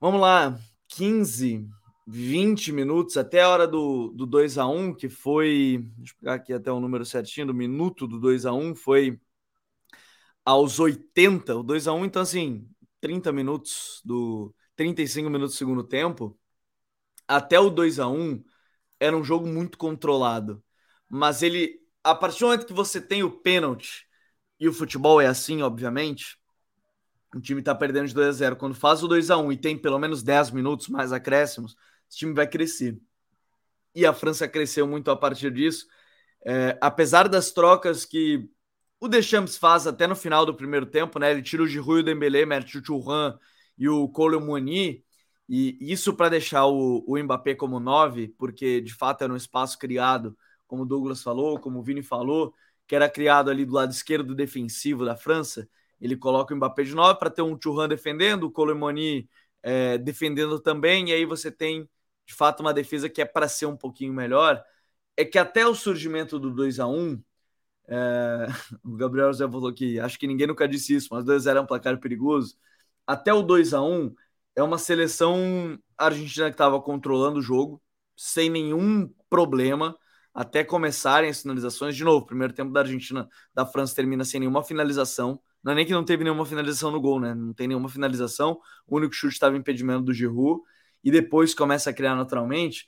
[0.04, 1.66] vamos lá, 15,
[2.06, 5.82] 20 minutos até a hora do, do 2 a 1 que foi.
[5.96, 9.18] Deixa eu pegar aqui até o número certinho, do minuto do 2 a 1 foi
[10.44, 12.68] aos 80, o 2 a 1 então assim,
[13.00, 16.38] 30 minutos do 35 minutos do segundo tempo
[17.26, 18.44] até o 2 a 1
[19.00, 20.62] era um jogo muito controlado.
[21.08, 24.06] Mas ele, a partir do momento que você tem o pênalti,
[24.60, 26.38] e o futebol é assim, obviamente,
[27.38, 29.56] o time tá perdendo de 2 a 0 Quando faz o 2 a 1 e
[29.56, 31.76] tem pelo menos 10 minutos mais acréscimos,
[32.08, 32.98] esse time vai crescer.
[33.94, 35.86] E a França cresceu muito a partir disso.
[36.44, 38.48] É, apesar das trocas que
[39.00, 41.30] o Deschamps faz até no final do primeiro tempo, né?
[41.30, 43.38] Ele tira o Giroud, o Dembélé, mete o Thuram
[43.78, 45.04] e o Colomoni.
[45.48, 49.78] E isso para deixar o, o Mbappé como 9, porque de fato era um espaço
[49.78, 52.54] criado, como o Douglas falou, como o Vini falou,
[52.86, 55.68] que era criado ali do lado esquerdo defensivo da França.
[56.00, 59.28] Ele coloca o Mbappé de 9 para ter um Thuram defendendo, o Colomoni
[59.62, 61.88] é, defendendo também, e aí você tem
[62.26, 64.62] de fato uma defesa que é para ser um pouquinho melhor.
[65.16, 67.22] É que até o surgimento do 2 a 1
[67.88, 68.46] é...
[68.84, 71.58] o Gabriel já falou que acho que ninguém nunca disse isso, mas 2 a 0
[71.60, 72.56] é um placar perigoso.
[73.06, 74.14] Até o 2 a 1
[74.56, 77.82] é uma seleção argentina que estava controlando o jogo
[78.16, 79.96] sem nenhum problema
[80.32, 81.96] até começarem as finalizações.
[81.96, 85.40] De novo, primeiro tempo da Argentina, da França termina sem nenhuma finalização.
[85.64, 87.34] Não é nem que não teve nenhuma finalização no gol, né?
[87.34, 88.60] Não tem nenhuma finalização.
[88.86, 90.60] O único chute estava impedimento do Giroud
[91.02, 92.86] e depois começa a criar naturalmente.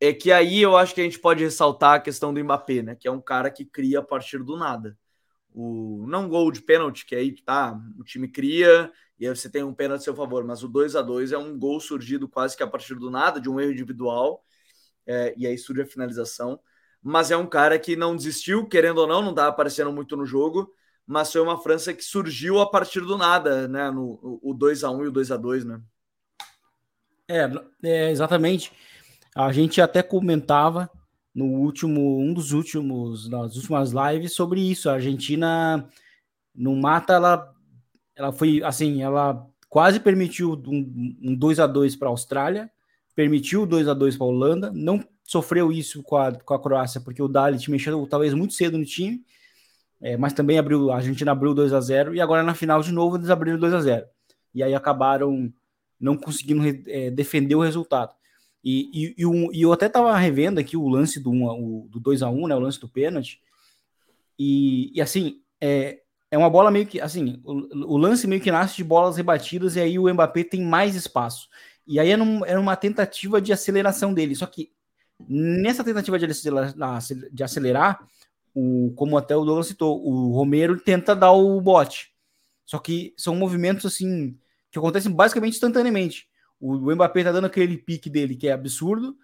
[0.00, 2.96] É que aí eu acho que a gente pode ressaltar a questão do Mbappé, né?
[2.96, 4.98] Que é um cara que cria a partir do nada.
[5.54, 9.62] O não gol de pênalti, que aí tá, o time cria e aí você tem
[9.62, 12.56] um pênalti a seu favor, mas o 2 a 2 é um gol surgido quase
[12.56, 14.44] que a partir do nada, de um erro individual,
[15.06, 16.60] é, e aí surge a finalização.
[17.02, 20.26] Mas é um cara que não desistiu, querendo ou não, não estava aparecendo muito no
[20.26, 20.70] jogo,
[21.06, 23.90] mas foi uma França que surgiu a partir do nada, né?
[23.90, 25.80] No, o 2 a 1 e o 2 a 2 né?
[27.28, 27.50] É,
[27.82, 28.72] é, exatamente.
[29.34, 30.90] A gente até comentava
[31.34, 34.88] no último, um dos últimos, nas últimas lives sobre isso.
[34.88, 35.88] A Argentina
[36.54, 37.56] no mata, ela
[38.16, 42.70] ela foi assim, ela quase permitiu um, um 2 a 2 para a Austrália,
[43.14, 47.00] permitiu 2 a 2 para a Holanda, não sofreu isso com a, com a Croácia,
[47.00, 49.22] porque o Dalit mexeu talvez muito cedo no time,
[50.00, 52.92] é, mas também abriu, a Argentina abriu 2 a 0 e agora na final de
[52.92, 54.06] novo eles abriram 2 a 0
[54.54, 55.52] e aí acabaram
[55.98, 58.12] não conseguindo é, defender o resultado.
[58.62, 62.00] E, e, e, um, e eu até tava revendo aqui o lance do, um, do
[62.00, 62.56] 2 a 1 né?
[62.56, 63.40] O lance do pênalti.
[64.38, 68.50] E, e assim, é, é uma bola meio que assim, o, o, lance meio que
[68.50, 71.48] nasce de bolas rebatidas e aí o Mbappé tem mais espaço.
[71.86, 74.34] E aí é, num, é uma tentativa de aceleração dele.
[74.34, 74.72] Só que
[75.28, 76.74] nessa tentativa de acelerar,
[77.32, 78.06] de acelerar
[78.58, 82.10] o, como até o Douglas citou, o Romero tenta dar o bote.
[82.64, 84.34] Só que são movimentos assim
[84.70, 86.26] que acontecem basicamente instantaneamente.
[86.58, 89.14] O, o Mbappé tá dando aquele pique dele que é absurdo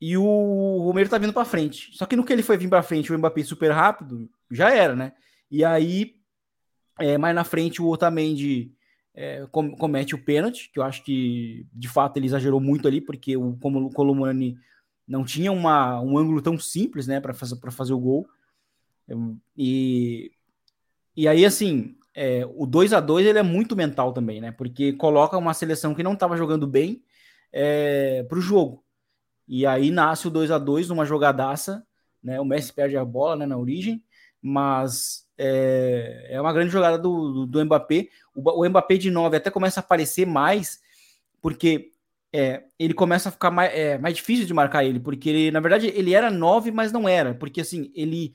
[0.00, 1.90] e o Romero tá vindo para frente.
[1.92, 4.96] Só que no que ele foi vir para frente, o Mbappé super rápido, já era,
[4.96, 5.12] né?
[5.50, 6.14] E aí,
[6.98, 8.72] é, mais na frente, o Otamendi
[9.14, 13.36] é, comete o pênalti, que eu acho que de fato ele exagerou muito ali, porque
[13.36, 14.56] o, como o Colomani
[15.06, 18.26] não tinha uma, um ângulo tão simples, né, para fazer, fazer o gol.
[19.56, 20.30] E,
[21.16, 24.52] e aí, assim, é, o 2 a 2 ele é muito mental também, né?
[24.52, 27.02] Porque coloca uma seleção que não estava jogando bem
[27.52, 28.84] é, para o jogo.
[29.46, 31.86] E aí nasce o 2 a 2 numa jogadaça,
[32.22, 32.40] né?
[32.40, 34.02] O Messi perde a bola né, na origem,
[34.42, 38.08] mas é, é uma grande jogada do, do, do Mbappé.
[38.34, 40.80] O, o, Mbappé de 9 até começa a aparecer mais,
[41.40, 41.92] porque
[42.32, 45.60] é, ele começa a ficar mais, é, mais difícil de marcar ele, porque ele, na
[45.60, 48.34] verdade, ele era 9, mas não era, porque assim, ele.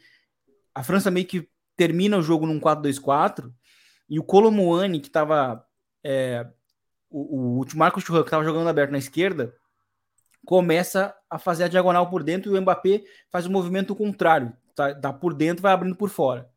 [0.73, 3.51] A França meio que termina o jogo num 4-2-4,
[4.09, 5.65] e o Colomuani, que estava.
[6.03, 6.45] É,
[7.09, 9.55] o, o Marcos Churran, que estava jogando aberto na esquerda,
[10.45, 14.93] começa a fazer a diagonal por dentro e o Mbappé faz o movimento contrário, tá,
[14.93, 16.49] tá por dentro vai abrindo por fora.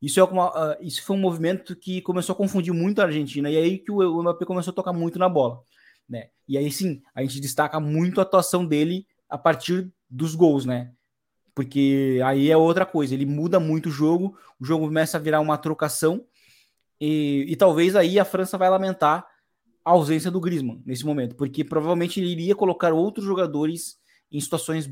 [0.00, 3.50] Isso, é uma, uh, isso foi um movimento que começou a confundir muito a Argentina,
[3.50, 5.60] e aí que o, o Mbappé começou a tocar muito na bola.
[6.08, 6.30] Né?
[6.48, 10.92] E aí sim, a gente destaca muito a atuação dele a partir dos gols, né?
[11.58, 15.40] Porque aí é outra coisa, ele muda muito o jogo, o jogo começa a virar
[15.40, 16.24] uma trocação,
[17.00, 19.26] e, e talvez aí a França vai lamentar
[19.84, 23.98] a ausência do Griezmann nesse momento, porque provavelmente ele iria colocar outros jogadores
[24.30, 24.88] em situações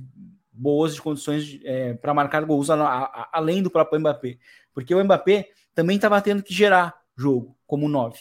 [0.50, 4.36] boas de condições é, para marcar gols a, a, além do próprio Mbappé,
[4.74, 8.18] porque o Mbappé também estava tendo que gerar jogo como 9.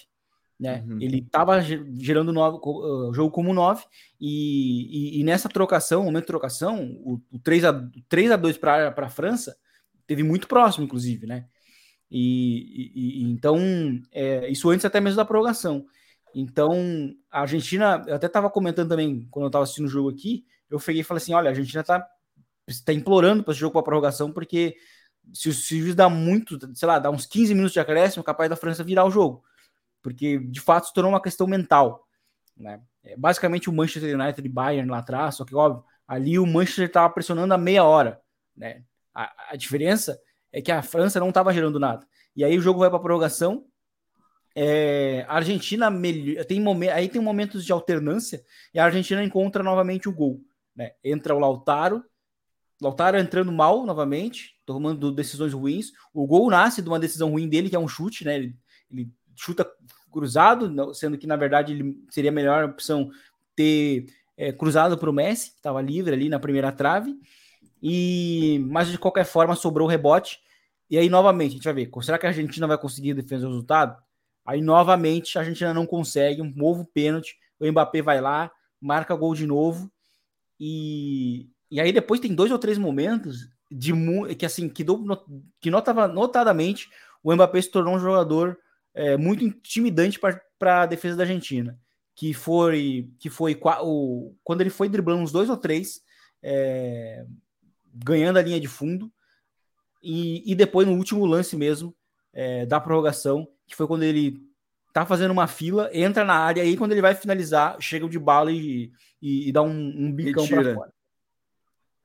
[0.60, 0.86] Né?
[0.88, 1.02] Uhum.
[1.02, 3.84] Ele estava gerando nove, uh, jogo como 9
[4.20, 8.58] e, e, e, nessa trocação, momento de trocação, o, o 3 a 3 a 2
[8.58, 9.58] para a França
[10.08, 11.46] teve muito próximo, inclusive, né?
[12.10, 13.60] E, e então
[14.14, 15.86] é, isso antes até mesmo da prorrogação.
[16.34, 20.46] Então, a Argentina, eu até estava comentando também, quando eu estava assistindo o jogo aqui,
[20.70, 22.06] eu peguei e falei assim: olha, a Argentina está
[22.86, 24.76] tá implorando para esse jogo para prorrogação, porque
[25.34, 28.56] se o juiz dá muito, sei lá, dá uns 15 minutos de acréscimo, capaz da
[28.56, 29.44] França virar o jogo.
[30.06, 32.08] Porque, de fato, se tornou uma questão mental.
[32.56, 32.80] Né?
[33.04, 36.86] É, basicamente, o Manchester United e Bayern lá atrás, só que, óbvio, ali o Manchester
[36.86, 38.22] estava pressionando a meia hora.
[38.56, 38.84] Né?
[39.16, 40.16] A, a diferença
[40.54, 42.06] é que a França não estava gerando nada.
[42.36, 43.66] E aí o jogo vai para prorrogação,
[44.54, 45.92] é, a Argentina
[46.48, 50.40] tem aí tem momentos de alternância e a Argentina encontra novamente o gol.
[50.76, 50.92] Né?
[51.04, 52.04] Entra o Lautaro,
[52.80, 55.88] Lautaro entrando mal novamente, tomando decisões ruins.
[56.14, 58.36] O gol nasce de uma decisão ruim dele, que é um chute, né?
[58.36, 58.56] Ele,
[58.92, 59.70] ele chuta
[60.16, 63.12] cruzado, sendo que na verdade ele seria a melhor opção
[63.56, 64.06] ter
[64.38, 67.16] é, cruzado para o Messi, que estava livre ali na primeira trave.
[67.84, 70.40] E mas de qualquer forma sobrou o rebote.
[70.90, 73.50] E aí novamente a gente vai ver, será que a Argentina vai conseguir defender o
[73.50, 73.98] resultado?
[74.46, 77.36] Aí, novamente, a Argentina não consegue um novo pênalti.
[77.60, 79.92] O Mbappé vai lá, marca gol de novo.
[80.60, 83.92] E, e aí depois tem dois ou três momentos de
[84.38, 85.04] que assim que, do,
[85.60, 86.90] que notava, notadamente
[87.24, 88.58] o Mbappé se tornou um jogador
[88.96, 91.78] é, muito intimidante para a defesa da Argentina.
[92.16, 96.02] Que foi que foi o, quando ele foi driblando uns dois ou três,
[96.42, 97.26] é,
[97.94, 99.12] ganhando a linha de fundo.
[100.02, 101.96] E, e depois no último lance mesmo
[102.34, 104.40] é, da prorrogação, que foi quando ele
[104.94, 108.18] tá fazendo uma fila, entra na área, e aí quando ele vai finalizar, chega de
[108.18, 110.94] bala e, e, e dá um, um bicão para fora.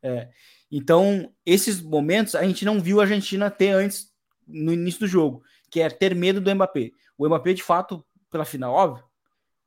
[0.03, 0.29] É.
[0.73, 4.11] Então, esses momentos a gente não viu a Argentina ter antes
[4.47, 6.93] no início do jogo, que é ter medo do Mbappé.
[7.17, 9.05] O Mbappé, de fato, pela final, óbvio,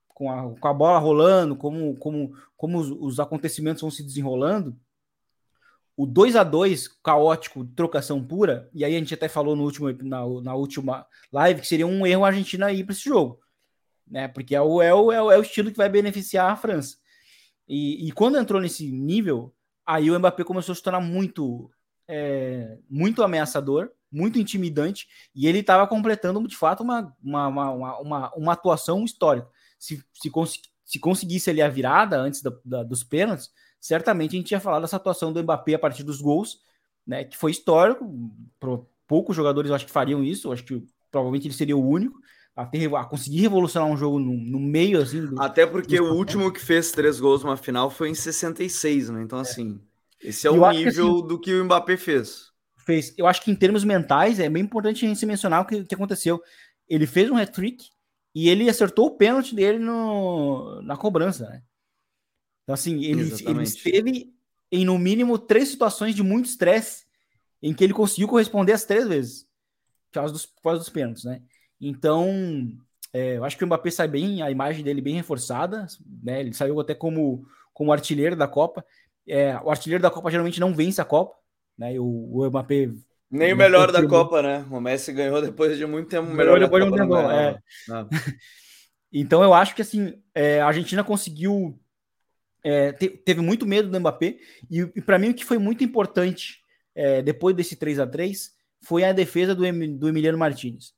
[0.09, 4.77] com a, com a bola rolando, como, como, como os, os acontecimentos vão se desenrolando,
[5.95, 9.91] o 2 a 2 caótico, trocação pura, e aí a gente até falou no último,
[10.03, 13.39] na, na última live que seria um erro a Argentina ir para esse jogo,
[14.07, 14.27] né?
[14.27, 16.97] Porque é o, é, o, é, o, é o estilo que vai beneficiar a França.
[17.67, 19.53] E, e quando entrou nesse nível,
[19.85, 21.69] aí o Mbappé começou a se tornar muito,
[22.07, 28.33] é, muito ameaçador, muito intimidante, e ele estava completando de fato uma, uma, uma, uma,
[28.35, 29.49] uma atuação histórica.
[29.79, 33.49] Se, se, cons se conseguisse ali a virada antes da, da, dos pênaltis,
[33.81, 36.59] certamente a gente ia falar dessa atuação do Mbappé a partir dos gols,
[37.05, 38.07] né, que foi histórico.
[39.07, 42.19] Poucos jogadores eu acho que fariam isso, eu acho que provavelmente ele seria o único,
[42.55, 45.25] a, ter, a conseguir revolucionar um jogo no, no meio, assim.
[45.25, 49.23] Do, Até porque o último que fez três gols numa final foi em 66, né?
[49.23, 49.81] Então, assim,
[50.21, 52.52] esse é o nível que, assim, do que o Mbappé fez.
[52.85, 53.13] Fez.
[53.17, 55.95] Eu acho que em termos mentais é bem importante a gente mencionar o que, que
[55.95, 56.41] aconteceu.
[56.87, 57.89] Ele fez um hat-trick
[58.35, 61.63] e ele acertou o pênalti dele no, na cobrança, né?
[62.63, 64.33] Então, assim, ele, ele esteve
[64.71, 67.05] em no mínimo três situações de muito estresse
[67.61, 69.43] em que ele conseguiu corresponder as três vezes,
[70.07, 71.41] por causa dos, por causa dos pênaltis, né?
[71.79, 72.27] Então,
[73.13, 75.85] é, eu acho que o Mbappé sai bem, a imagem dele bem reforçada,
[76.23, 76.39] né?
[76.39, 78.83] Ele saiu até como, como artilheiro da Copa.
[79.27, 81.35] É, o artilheiro da Copa geralmente não vence a Copa,
[81.77, 81.99] né?
[81.99, 82.89] O, o Mbappé
[83.33, 84.63] nem o melhor da Copa, né?
[84.69, 87.03] O Messi ganhou depois de muito tempo o melhor depois da Copa.
[87.03, 87.59] De um tempo, é.
[87.89, 88.07] Ah.
[89.11, 91.79] então eu acho que assim, é, a Argentina conseguiu.
[92.63, 94.37] É, te, teve muito medo do Mbappé,
[94.69, 96.59] e, e para mim o que foi muito importante
[96.95, 98.51] é, depois desse 3 a 3
[98.83, 99.63] foi a defesa do,
[99.97, 100.93] do Emiliano Martinez.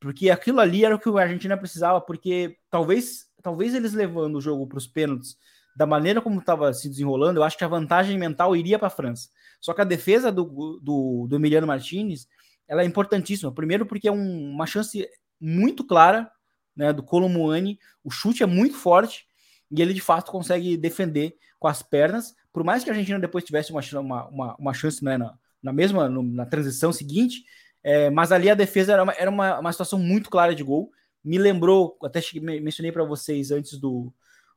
[0.00, 4.40] Porque aquilo ali era o que a Argentina precisava, porque talvez, talvez eles levando o
[4.40, 5.36] jogo para os pênaltis
[5.76, 8.90] da maneira como estava se desenrolando, eu acho que a vantagem mental iria para a
[8.90, 9.28] França.
[9.60, 10.44] Só que a defesa do,
[10.82, 12.28] do, do, Emiliano Martinez
[12.68, 13.52] ela é importantíssima.
[13.52, 15.08] Primeiro, porque é um, uma chance
[15.40, 16.30] muito clara
[16.74, 19.26] né, do Colomuani, o chute é muito forte
[19.70, 22.34] e ele de fato consegue defender com as pernas.
[22.52, 26.08] Por mais que a Argentina depois tivesse uma, uma, uma chance né, na, na mesma
[26.08, 27.44] no, na transição seguinte,
[27.82, 30.90] é, mas ali a defesa era, uma, era uma, uma situação muito clara de gol.
[31.24, 32.20] Me lembrou, até
[32.60, 34.12] mencionei para vocês antes do,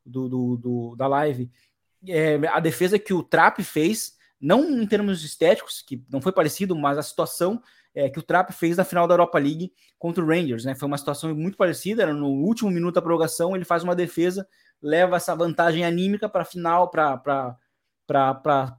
[0.05, 1.49] do, do, do da live,
[2.07, 6.75] é, a defesa que o Trap fez, não em termos estéticos, que não foi parecido,
[6.75, 7.62] mas a situação
[7.93, 10.75] é, que o Trap fez na final da Europa League contra o Rangers, né?
[10.75, 14.47] Foi uma situação muito parecida, era no último minuto da prorrogação, ele faz uma defesa,
[14.82, 17.58] leva essa vantagem anímica para a final, para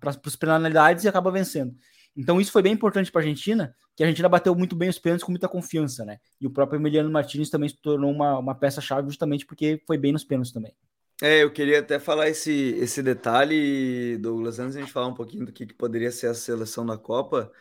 [0.06, 1.74] as penalidades e acaba vencendo.
[2.16, 4.98] Então isso foi bem importante para a Argentina, que a Argentina bateu muito bem os
[4.98, 6.18] pênaltis com muita confiança, né?
[6.40, 10.12] E o próprio Emiliano Martinez também se tornou uma, uma peça-chave justamente porque foi bem
[10.12, 10.74] nos pênaltis também.
[11.22, 15.14] É, eu queria até falar esse, esse detalhe, Douglas, antes de a gente falar um
[15.14, 17.52] pouquinho do que, que poderia ser a seleção da Copa.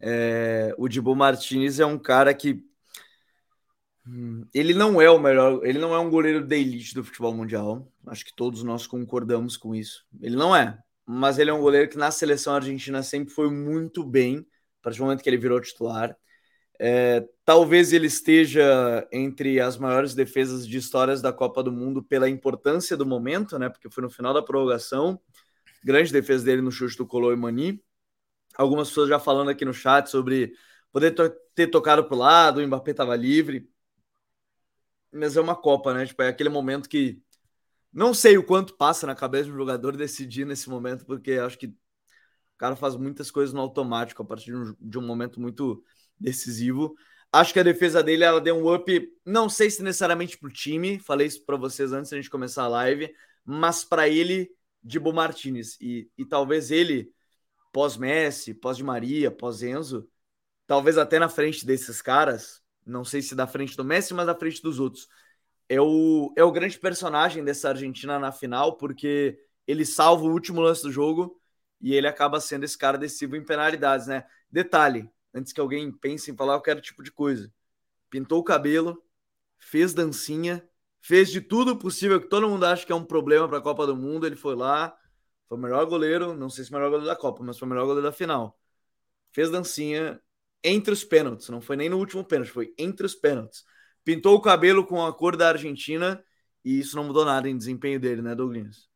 [0.00, 2.64] É, o Dibu Martinez é um cara que
[4.06, 7.34] hum, ele não é o melhor, ele não é um goleiro da elite do futebol
[7.34, 7.90] mundial.
[8.06, 10.04] Acho que todos nós concordamos com isso.
[10.20, 14.02] Ele não é mas ele é um goleiro que na seleção argentina sempre foi muito
[14.02, 14.44] bem,
[14.80, 16.16] a partir do momento que ele virou titular.
[16.80, 22.28] É, talvez ele esteja entre as maiores defesas de histórias da Copa do Mundo pela
[22.28, 23.68] importância do momento, né?
[23.68, 25.18] Porque foi no final da prorrogação.
[25.84, 27.80] Grande defesa dele no chute do Colô e Mani.
[28.56, 30.54] Algumas pessoas já falando aqui no chat sobre
[30.90, 33.70] poder to ter tocado para o lado, o Mbappé estava livre.
[35.12, 36.04] Mas é uma Copa, né?
[36.04, 37.22] Tipo, é aquele momento que
[37.92, 41.68] não sei o quanto passa na cabeça do jogador decidir nesse momento, porque acho que
[41.68, 45.80] o cara faz muitas coisas no automático a partir de um, de um momento muito
[46.18, 46.96] decisivo.
[47.36, 50.50] Acho que a defesa dele ela deu um up, não sei se necessariamente para o
[50.52, 54.50] time, falei isso para vocês antes da gente começar a live, mas para ele,
[54.82, 55.76] de Martinez.
[55.78, 57.12] E, e talvez ele,
[57.74, 60.08] pós-Messi, pós-de Maria, pós-Enzo,
[60.66, 64.34] talvez até na frente desses caras, não sei se da frente do Messi, mas da
[64.34, 65.06] frente dos outros
[65.68, 70.62] é o, é o grande personagem dessa Argentina na final, porque ele salva o último
[70.62, 71.38] lance do jogo
[71.82, 74.24] e ele acaba sendo esse cara decisivo em penalidades, né?
[74.50, 77.52] Detalhe, antes que alguém pense em falar, eu quero tipo de coisa.
[78.10, 79.02] Pintou o cabelo,
[79.58, 80.66] fez dancinha,
[81.00, 83.86] fez de tudo possível que todo mundo acha que é um problema para a Copa
[83.86, 84.26] do Mundo.
[84.26, 84.96] Ele foi lá,
[85.48, 87.68] foi o melhor goleiro, não sei se o melhor goleiro da Copa, mas foi o
[87.68, 88.58] melhor goleiro da final.
[89.32, 90.20] Fez dancinha
[90.64, 93.64] entre os pênaltis, não foi nem no último pênalti, foi entre os pênaltis
[94.06, 96.22] pintou o cabelo com a cor da Argentina
[96.64, 98.88] e isso não mudou nada em desempenho dele, né, Douglas?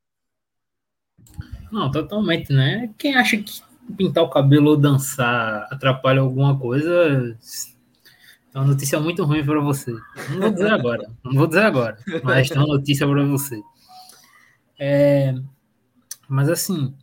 [1.72, 2.94] Não, totalmente, né?
[2.96, 3.60] Quem acha que
[3.96, 7.36] pintar o cabelo ou dançar atrapalha alguma coisa,
[8.54, 9.92] é uma notícia muito ruim para você.
[10.30, 13.60] Não vou dizer agora, não vou dizer agora, mas tem uma notícia para você.
[14.78, 15.34] É,
[16.28, 16.94] mas assim,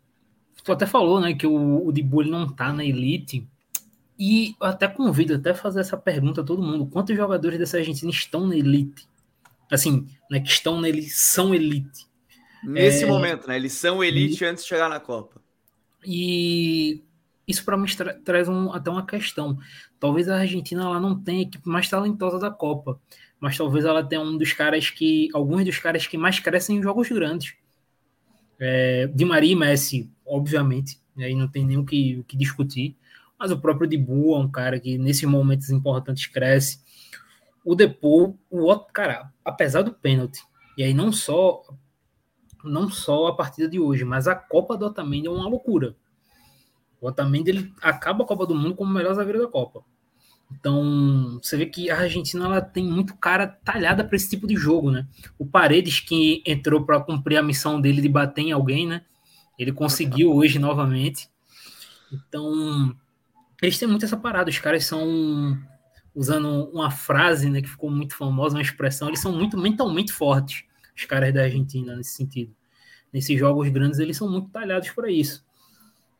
[0.63, 3.47] tu até falou, né, que o, o Dibu não tá na elite,
[4.19, 8.09] e eu até convido até fazer essa pergunta a todo mundo: quantos jogadores dessa Argentina
[8.09, 9.07] estão na elite?
[9.71, 12.07] Assim, né, que estão nele, são elite.
[12.63, 13.07] Nesse é...
[13.07, 13.55] momento, né?
[13.55, 14.47] Eles são elite e...
[14.47, 15.39] antes de chegar na Copa.
[16.05, 17.03] E
[17.47, 19.57] isso para mim tra traz um, até uma questão.
[19.99, 22.99] Talvez a Argentina ela não tenha a equipe mais talentosa da Copa,
[23.39, 25.29] mas talvez ela tenha um dos caras que.
[25.33, 27.55] alguns dos caras que mais crescem em jogos grandes.
[28.59, 32.95] É, Di Maria e Messi, obviamente, aí não tem nem o que, o que discutir
[33.39, 36.79] mas o próprio Dibu é um cara que nesses momentos importantes cresce.
[37.63, 40.41] O Depô, o outro, cara, apesar do pênalti,
[40.77, 41.61] e aí não só
[42.68, 45.95] não só a partida de hoje, mas a Copa do Otamendi é uma loucura.
[46.99, 49.84] O Otamendi ele acaba a Copa do Mundo como o melhor zagueiro da Copa.
[50.51, 54.55] Então, você vê que a Argentina ela tem muito cara talhada para esse tipo de
[54.55, 55.05] jogo, né?
[55.38, 59.03] O Paredes, que entrou para cumprir a missão dele de bater em alguém, né?
[59.59, 61.30] Ele conseguiu hoje novamente.
[62.11, 62.95] Então,
[63.61, 64.49] eles têm muito essa parada.
[64.49, 65.57] Os caras são,
[66.15, 70.63] usando uma frase né, que ficou muito famosa, uma expressão, eles são muito mentalmente fortes,
[70.95, 72.55] os caras da Argentina, nesse sentido.
[73.18, 75.43] Nesses jogos grandes, eles são muito talhados para isso.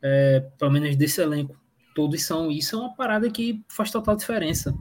[0.02, 1.56] É, pelo menos desse elenco
[1.94, 2.50] todos são.
[2.50, 4.74] Isso é uma parada que faz total diferença.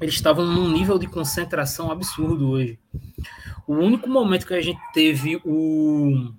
[0.00, 2.78] Eles estavam num nível de concentração absurdo hoje.
[3.66, 6.32] O único momento que a gente teve o.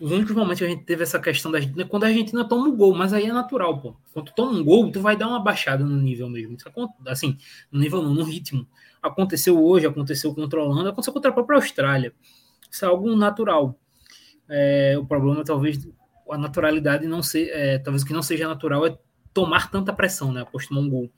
[0.00, 2.42] Os únicos momentos que a gente teve essa questão da Argentina é quando a Argentina
[2.48, 3.94] toma um gol, mas aí é natural, pô.
[4.14, 6.56] Quando toma um gol, tu vai dar uma baixada no nível mesmo.
[7.06, 7.36] Assim,
[7.70, 8.66] no nível no ritmo.
[9.02, 12.14] Aconteceu hoje, aconteceu Holanda, aconteceu contra a própria Austrália.
[12.74, 13.78] Isso é algo natural.
[14.48, 15.88] É, o problema talvez
[16.28, 18.98] a naturalidade não ser, é, talvez o que não seja natural é
[19.32, 20.40] tomar tanta pressão, né?
[20.40, 21.08] Após tomar um gol.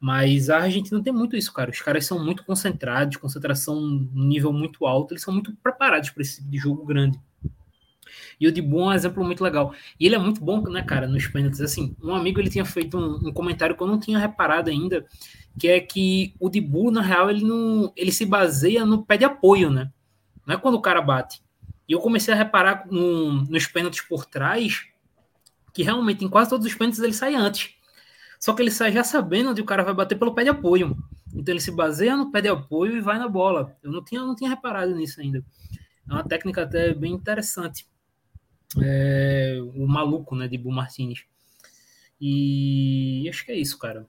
[0.00, 1.70] Mas a Argentina tem muito isso, cara.
[1.70, 6.20] Os caras são muito concentrados, concentração no nível muito alto, eles são muito preparados para
[6.20, 7.20] esse tipo de jogo grande.
[8.40, 9.72] E o Dibu é um exemplo muito legal.
[10.00, 11.60] E ele é muito bom, né, cara, nos pênaltis.
[11.60, 15.06] Assim, um amigo ele tinha feito um, um comentário que eu não tinha reparado ainda,
[15.56, 19.24] que é que o Dibu, na real, ele não, ele se baseia no pé de
[19.24, 19.92] apoio, né?
[20.48, 21.42] Não é quando o cara bate.
[21.86, 24.86] E eu comecei a reparar no, nos pênaltis por trás
[25.74, 27.74] que realmente em quase todos os pênaltis ele sai antes.
[28.40, 30.96] Só que ele sai já sabendo onde o cara vai bater pelo pé de apoio.
[31.34, 33.76] Então ele se baseia no pé de apoio e vai na bola.
[33.82, 35.44] Eu não tinha, não tinha reparado nisso ainda.
[36.08, 37.86] É uma técnica até bem interessante.
[38.82, 41.24] É, o maluco, né, de Bu Martinez.
[42.18, 44.06] E acho que é isso, cara.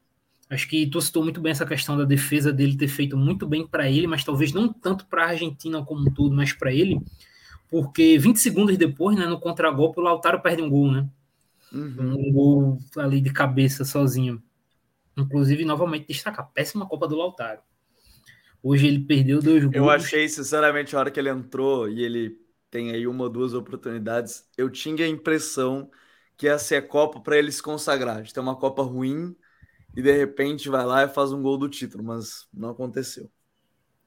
[0.49, 3.67] Acho que tu citou muito bem essa questão da defesa dele ter feito muito bem
[3.67, 6.99] para ele, mas talvez não tanto para a Argentina como um todo, mas para ele
[7.69, 11.07] porque 20 segundos depois, né, no contragolpe, o Lautaro perde um gol, né?
[11.71, 12.15] Uhum.
[12.17, 14.41] Um gol ali de cabeça sozinho.
[15.15, 17.61] Inclusive, novamente, destacar, péssima Copa do Lautaro.
[18.63, 19.75] Hoje ele perdeu dois gols.
[19.75, 22.37] Eu achei, sinceramente, a hora que ele entrou e ele
[22.71, 25.89] tem aí uma ou duas oportunidades, eu tinha a impressão
[26.35, 28.23] que ia ser a Copa para ele se consagrar.
[28.23, 29.35] De ter uma Copa ruim
[29.99, 33.29] e de repente vai lá e faz um gol do título, mas não aconteceu.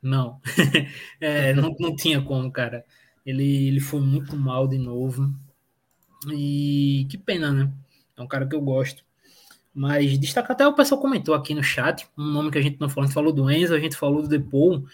[0.01, 0.41] Não,
[1.21, 2.83] é, não, não tinha como, cara.
[3.27, 5.31] Ele, ele foi muito mal de novo.
[6.33, 7.71] E que pena, né?
[8.17, 9.05] É um cara que eu gosto.
[9.75, 12.89] Mas destaca até o pessoal comentou aqui no chat, um nome que a gente não
[12.89, 14.85] falou, a gente falou do Enzo, a gente falou do Depou,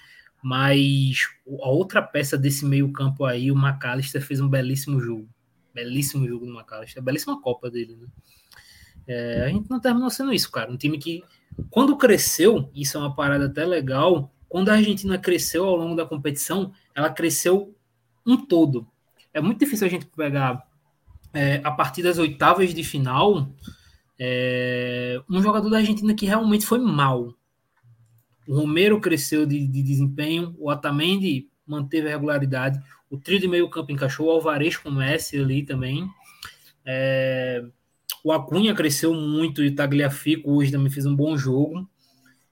[0.43, 1.29] mas
[1.63, 5.29] a outra peça desse meio campo aí, o McAllister fez um belíssimo jogo.
[5.73, 8.07] Belíssimo jogo do McAllister, belíssima Copa dele, né?
[9.09, 10.71] É, a gente não terminou sendo isso, cara.
[10.71, 11.25] Um time que,
[11.71, 16.07] quando cresceu, isso é uma parada até legal, quando a Argentina cresceu ao longo da
[16.07, 17.75] competição, ela cresceu
[18.27, 18.87] um todo.
[19.33, 20.67] É muito difícil a gente pegar
[21.33, 23.49] é, a partir das oitavas de final
[24.19, 27.35] é, um jogador da Argentina que realmente foi mal.
[28.47, 32.81] O Romero cresceu de, de desempenho, o Otamendi manteve a regularidade,
[33.11, 36.09] o trio de meio campo encaixou, o Alvarez com o Messi ali também.
[36.85, 37.63] É,
[38.25, 41.89] o Acunha cresceu muito e o Tagliafico hoje também fez um bom jogo.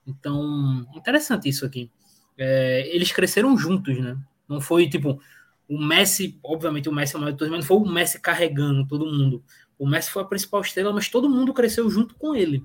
[0.06, 1.90] Então, interessante isso aqui.
[2.38, 4.16] É, eles cresceram juntos, né?
[4.48, 5.20] Não foi tipo,
[5.68, 8.20] o Messi, obviamente, o Messi é o maior de todos, mas não foi o Messi
[8.20, 9.42] carregando todo mundo.
[9.78, 12.62] O Messi foi a principal estrela, mas todo mundo cresceu junto com ele.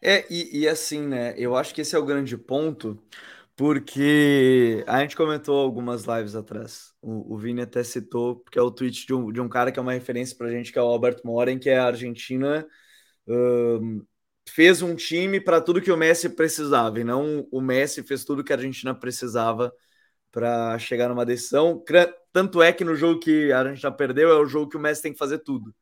[0.00, 1.34] É, e, e assim, né?
[1.36, 2.98] Eu acho que esse é o grande ponto,
[3.58, 6.94] porque a gente comentou algumas lives atrás.
[7.02, 9.80] O, o Vini até citou, porque é o tweet de um, de um cara que
[9.80, 12.64] é uma referência pra gente, que é o Albert Moren, que é a Argentina.
[13.26, 14.06] Um,
[14.48, 18.44] fez um time para tudo que o Messi precisava, e não o Messi fez tudo
[18.44, 19.72] que a Argentina precisava
[20.30, 21.82] para chegar numa decisão.
[22.32, 25.02] Tanto é que no jogo que a Argentina perdeu, é o jogo que o Messi
[25.02, 25.74] tem que fazer tudo.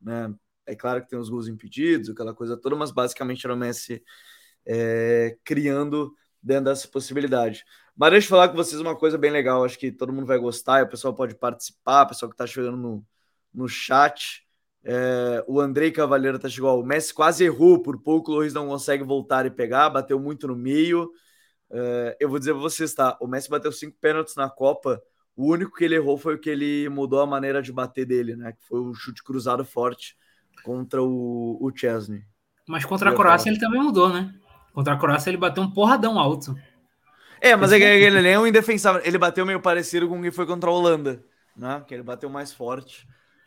[0.00, 0.32] Né?
[0.66, 4.04] É claro que tem os gols impedidos, aquela coisa toda, mas basicamente era o Messi
[4.64, 6.14] é, criando
[6.44, 7.64] dentro dessa possibilidade.
[7.96, 10.38] Mas deixa eu falar com vocês uma coisa bem legal, acho que todo mundo vai
[10.38, 13.06] gostar, o pessoal pode participar, o pessoal que está chegando no,
[13.52, 14.44] no chat.
[14.84, 16.80] É, o Andrei Cavalheiro tá chegando.
[16.80, 20.46] O Messi quase errou, por pouco o Luiz não consegue voltar e pegar, bateu muito
[20.46, 21.10] no meio.
[21.70, 23.16] É, eu vou dizer pra vocês, tá?
[23.20, 25.02] O Messi bateu cinco pênaltis na Copa.
[25.34, 28.36] O único que ele errou foi o que ele mudou a maneira de bater dele,
[28.36, 28.52] né?
[28.52, 30.14] Que foi o chute cruzado forte
[30.62, 32.22] contra o, o Chesney.
[32.68, 34.32] Mas contra a Croácia ele também mudou, né?
[34.74, 36.54] Contra a Croácia ele bateu um porradão alto.
[37.40, 39.00] É, mas é que ele é um indefensável.
[39.04, 41.24] Ele bateu meio parecido com o que foi contra a Holanda,
[41.56, 41.82] né?
[41.86, 43.06] Que ele bateu mais forte.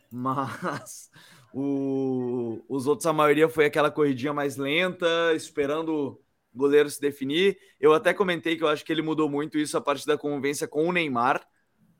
[0.09, 1.11] Mas
[1.53, 6.21] o, os outros, a maioria foi aquela corridinha mais lenta, esperando o
[6.55, 7.57] goleiro se definir.
[7.79, 10.67] Eu até comentei que eu acho que ele mudou muito isso a partir da convivência
[10.67, 11.45] com o Neymar,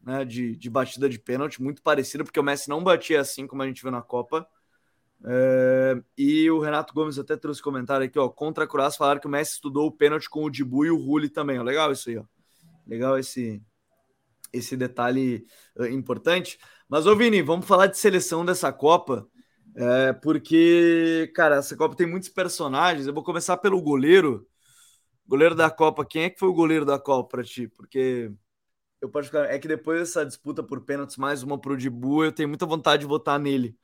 [0.01, 3.61] né, de, de batida de pênalti, muito parecida, porque o Messi não batia assim como
[3.61, 4.47] a gente viu na Copa.
[5.25, 8.29] É, e o Renato Gomes até trouxe comentário aqui, ó.
[8.29, 10.97] Contra a Curaz falaram que o Messi estudou o pênalti com o Dibu e o
[10.97, 11.59] Rulli também.
[11.59, 12.23] Ó, legal isso aí, ó.
[12.85, 13.61] Legal esse,
[14.53, 15.45] esse detalhe
[15.77, 16.57] uh, importante.
[16.87, 19.27] Mas, ô Vini, vamos falar de seleção dessa Copa.
[19.75, 23.07] É, porque, cara, essa Copa tem muitos personagens.
[23.07, 24.47] Eu vou começar pelo goleiro.
[25.27, 27.67] Goleiro da Copa, quem é que foi o goleiro da Copa para ti?
[27.67, 28.31] Porque
[29.01, 32.49] eu particularmente é que depois dessa disputa por pênaltis, mais uma pro Dibu, eu tenho
[32.49, 33.77] muita vontade de votar nele.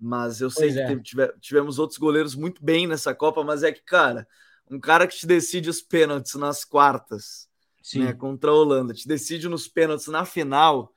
[0.00, 0.98] Mas eu sei pois que é.
[1.00, 4.26] tive, tivemos outros goleiros muito bem nessa Copa, mas é que, cara,
[4.70, 7.48] um cara que te decide os pênaltis nas quartas,
[7.82, 8.04] Sim.
[8.04, 10.92] né, contra a Holanda, te decide nos pênaltis na final,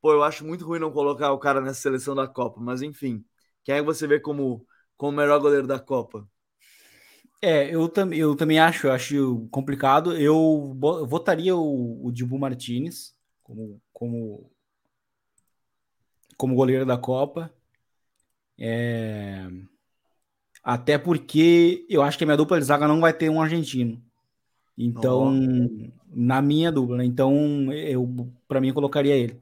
[0.00, 3.24] pô, eu acho muito ruim não colocar o cara nessa seleção da Copa, mas enfim,
[3.62, 6.26] quem é que você vê como, como o melhor goleiro da Copa?
[7.42, 10.16] É, eu, tam, eu também acho, eu acho complicado.
[10.16, 14.50] Eu, eu votaria o, o Dibu Martinez como, como,
[16.36, 17.52] como goleiro da Copa.
[18.58, 19.46] É...
[20.62, 24.02] Até porque eu acho que a minha dupla de zaga não vai ter um argentino.
[24.76, 25.90] Então, oh.
[26.14, 27.04] na minha dupla, né?
[27.04, 29.40] Então, eu para mim eu colocaria ele.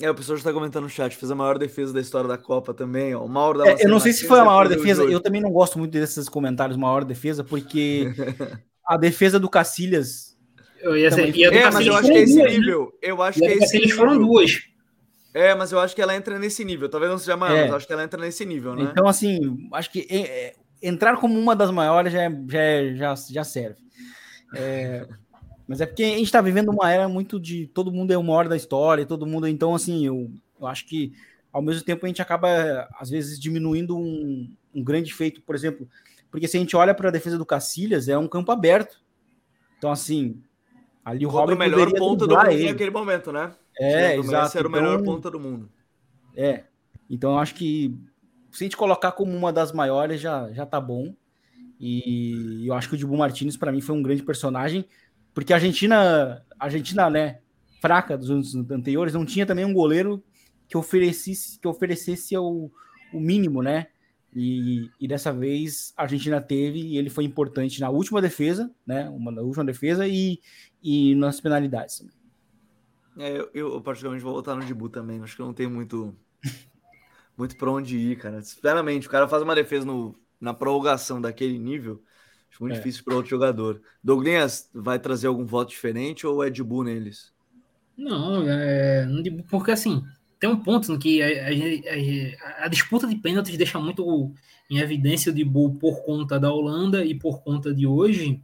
[0.00, 2.36] É, o pessoal já está comentando no chat, fez a maior defesa da história da
[2.36, 3.24] Copa também, ó.
[3.24, 5.50] O Mauro da é, Eu não sei se foi a maior defesa, eu também não
[5.50, 8.12] gosto muito desses comentários maior defesa, porque
[8.86, 10.36] a defesa do Cacilhas.
[10.80, 12.84] Eu ia ser, ia é, mas eu acho que é esse duas, nível.
[12.84, 12.90] Né?
[13.00, 13.96] Eu acho que é esse nível.
[13.96, 14.60] foram duas.
[15.36, 16.88] É, mas eu acho que ela entra nesse nível.
[16.88, 17.64] Talvez não seja maior, é.
[17.64, 18.84] mas acho que ela entra nesse nível, né?
[18.84, 23.44] Então, assim, acho que é, é entrar como uma das maiores já, já, já, já
[23.44, 23.76] serve.
[24.54, 25.06] É,
[25.68, 28.32] mas é porque a gente está vivendo uma era muito de todo mundo é uma
[28.32, 29.46] hora da história, todo mundo.
[29.46, 31.12] Então, assim, eu, eu acho que
[31.52, 35.86] ao mesmo tempo a gente acaba, às vezes, diminuindo um, um grande feito, por exemplo,
[36.30, 39.02] porque se a gente olha para a defesa do Cacilhas, é um campo aberto.
[39.76, 40.42] Então, assim,
[41.04, 43.52] ali o Robin o melhor ponto do naquele momento, né?
[43.78, 44.58] É, exato.
[44.58, 45.70] Era o melhor então, ponto do mundo.
[46.34, 46.64] É.
[47.08, 47.96] Então, eu acho que
[48.50, 51.14] se a gente colocar como uma das maiores, já, já tá bom.
[51.78, 54.86] E eu acho que o Dibu Martins, para mim, foi um grande personagem
[55.36, 57.40] porque a Argentina, a Argentina, né,
[57.82, 60.24] fraca dos anos anteriores, não tinha também um goleiro
[60.66, 62.70] que oferecesse, que oferecesse o,
[63.12, 63.88] o mínimo, né?
[64.34, 69.10] E, e, dessa vez a Argentina teve e ele foi importante na última defesa, né?
[69.10, 70.40] Uma na última defesa e,
[70.82, 72.15] e nas penalidades também.
[73.18, 75.22] É, eu, eu particularmente vou voltar no Dibu também.
[75.22, 76.14] Acho que não tem muito
[77.36, 78.42] muito para onde ir, cara.
[78.42, 82.02] Sinceramente, o cara faz uma defesa no, na prorrogação daquele nível.
[82.50, 82.76] Acho muito é.
[82.76, 83.82] difícil para outro jogador.
[84.02, 87.34] Douglas vai trazer algum voto diferente ou é de Bu neles?
[87.96, 89.06] Não, é,
[89.48, 90.02] porque assim,
[90.38, 94.32] tem um ponto no que a, a, a, disputa de pênaltis deixa muito
[94.70, 98.40] em evidência o Dibu por conta da Holanda e por conta de hoje.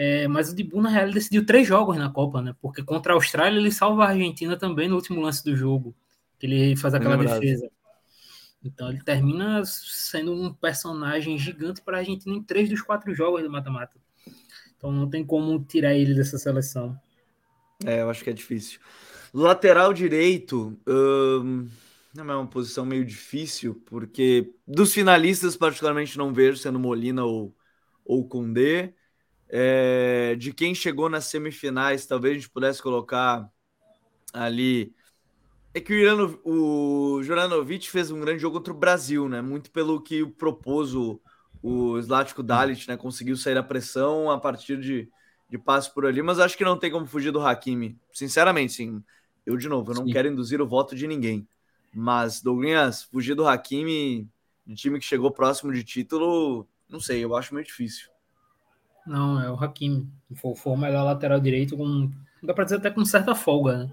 [0.00, 2.54] É, mas o Dibu, na real, decidiu três jogos na Copa, né?
[2.62, 5.92] Porque contra a Austrália ele salva a Argentina também no último lance do jogo.
[6.38, 7.68] Que ele faz aquela é defesa.
[8.62, 13.42] Então ele termina sendo um personagem gigante para a Argentina em três dos quatro jogos
[13.42, 13.98] do mata-mata.
[14.76, 16.96] Então não tem como tirar ele dessa seleção.
[17.84, 18.78] É, eu acho que é difícil.
[19.34, 21.68] Lateral direito, hum,
[22.14, 27.52] não é uma posição meio difícil, porque dos finalistas, particularmente, não vejo sendo Molina ou,
[28.04, 28.94] ou Kundê.
[29.50, 33.50] É, de quem chegou nas semifinais, talvez a gente pudesse colocar
[34.32, 34.94] ali
[35.74, 39.40] é que o, Irano, o Juranovic fez um grande jogo contra o Brasil, né?
[39.40, 41.20] Muito pelo que propôs o,
[41.62, 42.96] o Zlatko Dalit, né?
[42.96, 45.08] Conseguiu sair da pressão a partir de,
[45.48, 47.98] de passo por ali, mas acho que não tem como fugir do Hakimi.
[48.12, 49.02] Sinceramente, sim.
[49.46, 50.12] Eu, de novo, eu não sim.
[50.12, 51.46] quero induzir o voto de ninguém.
[51.94, 54.28] Mas, Douglas, fugir do Hakimi,
[54.66, 58.08] de time que chegou próximo de título, não sei, eu acho meio difícil.
[59.08, 60.08] Não, é o Hakimi.
[60.34, 62.10] Foi, foi o melhor lateral direito, com,
[62.42, 63.90] dá pra dizer até com certa folga, né?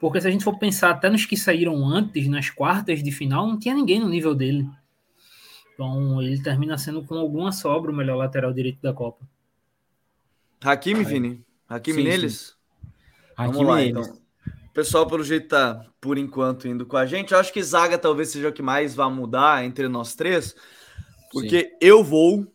[0.00, 3.46] Porque se a gente for pensar até nos que saíram antes, nas quartas de final,
[3.46, 4.66] não tinha ninguém no nível dele.
[5.74, 9.26] Então ele termina sendo com alguma sobra o melhor lateral direito da Copa.
[10.62, 11.44] Hakimi, Vini?
[11.68, 12.38] Hakimi sim, neles?
[12.38, 12.88] Sim.
[13.36, 14.06] Vamos Hakimi lá, neles.
[14.08, 14.20] então.
[14.70, 17.32] O pessoal, pelo jeito, tá, por enquanto, indo com a gente.
[17.32, 20.54] Eu acho que zaga talvez seja o que mais vai mudar entre nós três.
[21.32, 21.76] Porque sim.
[21.80, 22.46] eu vou,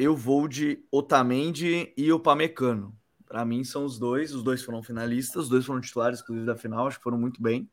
[0.00, 2.96] eu vou de Otamendi e o Pamecano.
[3.26, 6.56] Para mim são os dois, os dois foram finalistas, os dois foram titulares, inclusive, da
[6.56, 7.68] final, acho que foram muito bem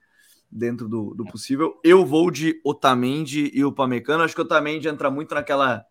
[0.52, 1.80] dentro do, do possível.
[1.82, 5.86] Eu vou de Otamendi e o Pamecano, acho que o Otamendi entra muito naquela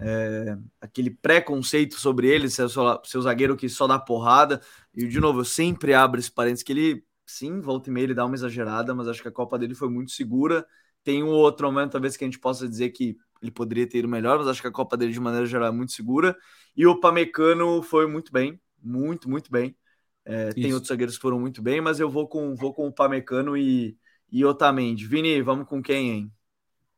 [0.00, 2.68] é, aquele preconceito sobre ele, seu,
[3.02, 4.60] seu zagueiro que só dá porrada.
[4.94, 8.14] E de novo, eu sempre abro esse parênteses que ele, sim, volta e meia, ele
[8.14, 10.64] dá uma exagerada, mas acho que a Copa dele foi muito segura.
[11.06, 14.08] Tem um outro momento, talvez, que a gente possa dizer que ele poderia ter ido
[14.08, 16.36] melhor, mas acho que a Copa dele, de maneira geral, é muito segura.
[16.76, 19.76] E o Pamecano foi muito bem muito, muito bem.
[20.24, 22.92] É, tem outros zagueiros que foram muito bem, mas eu vou com, vou com o
[22.92, 23.96] Pamecano e,
[24.30, 25.06] e Otamendi.
[25.06, 26.32] Vini, vamos com quem, hein?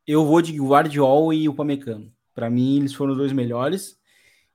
[0.06, 2.12] Eu vou de Guardiol e o Pamecano.
[2.34, 3.98] Para mim, eles foram os dois melhores.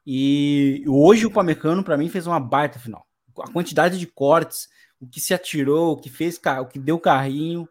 [0.06, 3.06] E hoje o Pamecano, para mim, fez uma baita final.
[3.40, 4.68] A quantidade de cortes,
[5.00, 7.68] o que se atirou, o que fez, o que deu carrinho.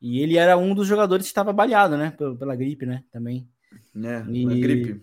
[0.00, 2.12] E ele era um dos jogadores que estava baleado, né?
[2.12, 3.04] Pela, pela gripe, né?
[3.10, 3.48] Também.
[3.96, 5.02] É, e gripe.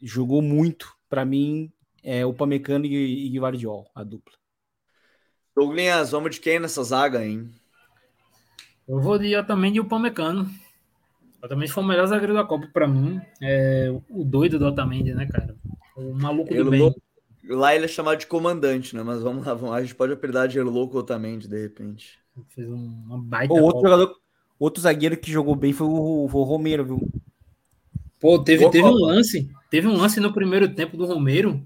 [0.00, 0.96] Jogou muito.
[1.08, 1.72] Para mim,
[2.02, 4.34] é o Pamecano e, e Guardiol, a dupla.
[5.56, 7.50] Douglas, vamos de quem nessa zaga, hein?
[8.86, 10.48] Eu vou de, eu também de Upamecano.
[11.42, 13.20] Otamendi foi o melhor zagueiro da Copa para mim.
[13.42, 15.56] É o doido do Otamendi, né, cara?
[15.96, 16.94] O maluco do bem.
[17.44, 19.02] Lá ele é chamado de comandante, né?
[19.02, 19.76] Mas vamos lá, vamos lá.
[19.76, 22.18] a gente pode apelidar de louco Otamendi, de repente.
[22.48, 23.52] Fez uma baita.
[23.52, 24.16] O outro, jogador,
[24.58, 27.08] outro zagueiro que jogou bem foi o, o Romero, viu?
[28.20, 29.50] Pô, teve, teve um lance.
[29.70, 31.64] Teve um lance no primeiro tempo do Romero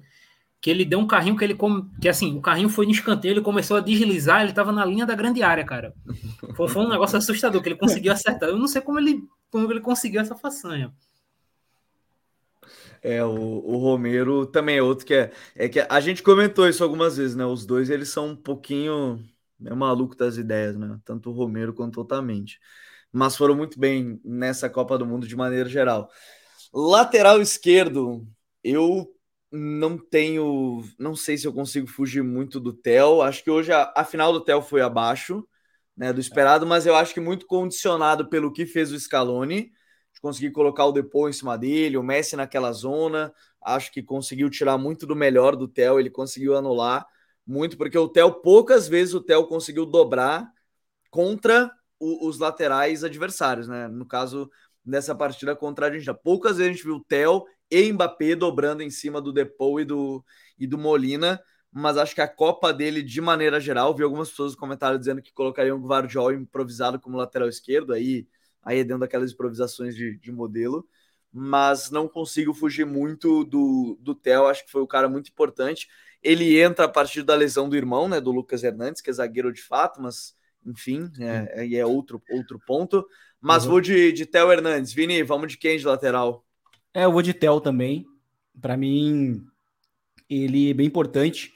[0.60, 1.58] que ele deu um carrinho que ele
[2.00, 5.04] que assim, o carrinho foi no escanteio, ele começou a deslizar, ele tava na linha
[5.04, 5.92] da grande área, cara.
[6.54, 8.48] Foi, foi um negócio assustador que ele conseguiu acertar.
[8.48, 10.92] Eu não sei como ele como ele conseguiu essa façanha.
[13.02, 16.84] É, o, o Romero também é outro que é, é que a gente comentou isso
[16.84, 17.44] algumas vezes, né?
[17.44, 19.20] Os dois eles são um pouquinho
[19.66, 20.98] é maluco das ideias, né?
[21.04, 22.58] Tanto o Romero quanto o Otamendi.
[23.12, 26.10] Mas foram muito bem nessa Copa do Mundo de maneira geral.
[26.72, 28.26] Lateral esquerdo,
[28.64, 29.06] eu
[29.50, 33.20] não tenho, não sei se eu consigo fugir muito do Tel.
[33.20, 35.46] Acho que hoje a, a final do Tel foi abaixo,
[35.94, 39.70] né, do esperado, mas eu acho que muito condicionado pelo que fez o Scaloni,
[40.14, 43.32] de conseguir colocar o Depô em cima dele, o Messi naquela zona.
[43.60, 47.06] Acho que conseguiu tirar muito do melhor do Tel, ele conseguiu anular
[47.46, 50.48] muito, porque o Tel poucas vezes o Tel conseguiu dobrar
[51.10, 53.88] contra o, os laterais adversários, né?
[53.88, 54.50] No caso
[54.84, 56.14] nessa partida contra a Argentina.
[56.14, 59.84] Poucas vezes a gente viu o Tel e Mbappé dobrando em cima do Depou e
[59.84, 60.24] do,
[60.58, 61.40] e do Molina,
[61.70, 65.22] mas acho que a Copa dele, de maneira geral, vi algumas pessoas no comentário dizendo
[65.22, 68.26] que colocariam o Guardiol improvisado como lateral esquerdo, aí,
[68.62, 70.86] aí é dentro daquelas improvisações de, de modelo,
[71.32, 75.88] mas não consigo fugir muito do, do Theo, acho que foi um cara muito importante.
[76.22, 79.52] Ele entra a partir da lesão do irmão, né, do Lucas Hernandes, que é zagueiro
[79.52, 83.04] de fato, mas enfim, é, é outro, outro ponto.
[83.40, 83.72] Mas uhum.
[83.72, 84.92] vou de, de Theo Hernandes.
[84.92, 86.44] Vini, vamos de quem de lateral?
[86.94, 88.06] É, eu vou de Tel também.
[88.60, 89.44] Para mim,
[90.28, 91.52] ele é bem importante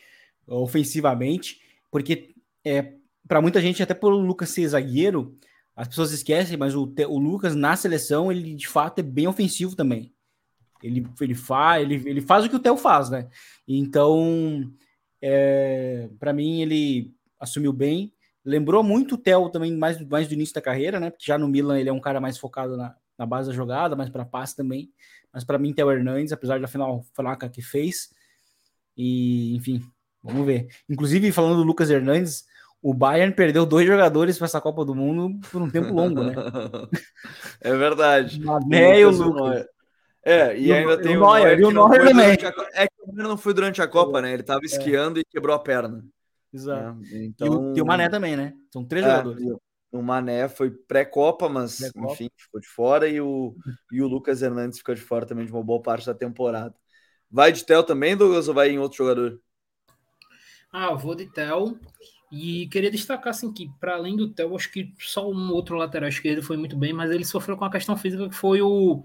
[0.46, 1.60] ofensivamente,
[1.90, 2.94] porque é,
[3.26, 5.36] para muita gente, até por Lucas ser zagueiro,
[5.74, 9.76] as pessoas esquecem, mas o, o Lucas na seleção, ele de fato é bem ofensivo
[9.76, 10.14] também.
[10.82, 13.28] Ele, ele, faz, ele, ele faz o que o Theo faz, né?
[13.66, 14.70] Então,
[15.20, 18.12] é, para mim, ele assumiu bem.
[18.44, 21.10] Lembrou muito o Theo também, mais, mais do início da carreira, né?
[21.10, 23.96] Porque já no Milan ele é um cara mais focado na, na base da jogada,
[23.96, 24.90] mais para passe também.
[25.32, 28.10] Mas para mim, Theo Hernandes, apesar da final fraca que fez.
[28.96, 29.82] E, enfim,
[30.22, 30.68] vamos ver.
[30.88, 32.44] Inclusive, falando do Lucas Hernandes,
[32.82, 36.34] o Bayern perdeu dois jogadores para essa Copa do Mundo por um tempo longo, né?
[37.60, 38.40] é verdade.
[38.40, 39.66] Mané e o Lucas.
[40.26, 42.30] É, e, e ainda tem o Neuer, o Neuer também.
[42.30, 42.82] A...
[42.82, 44.32] É que o Neuer não foi durante a Copa, né?
[44.32, 44.66] Ele estava é.
[44.66, 45.22] esquiando é.
[45.22, 46.04] e quebrou a perna.
[46.52, 47.00] Exato.
[47.12, 47.72] É, então...
[47.76, 48.52] E, o, o Mané também, né?
[48.72, 49.56] São três é, jogadores.
[49.92, 53.54] O Mané foi pré-copa, mas pré enfim, ficou de fora, e o,
[53.92, 56.74] e o Lucas Hernandes ficou de fora também de uma boa parte da temporada.
[57.30, 59.40] Vai de Tel também, Douglas, ou vai em outro jogador?
[60.72, 61.78] Ah, eu vou de Tel.
[62.32, 66.08] E queria destacar assim que, para além do Tel, acho que só um outro lateral
[66.08, 69.04] esquerdo foi muito bem, mas ele sofreu com a questão física que foi o.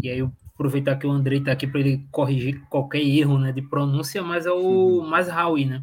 [0.00, 3.50] E aí, eu aproveitar que o Andrei está aqui para ele corrigir qualquer erro né,
[3.50, 5.06] de pronúncia, mas é o uhum.
[5.06, 5.82] Masraoui, né?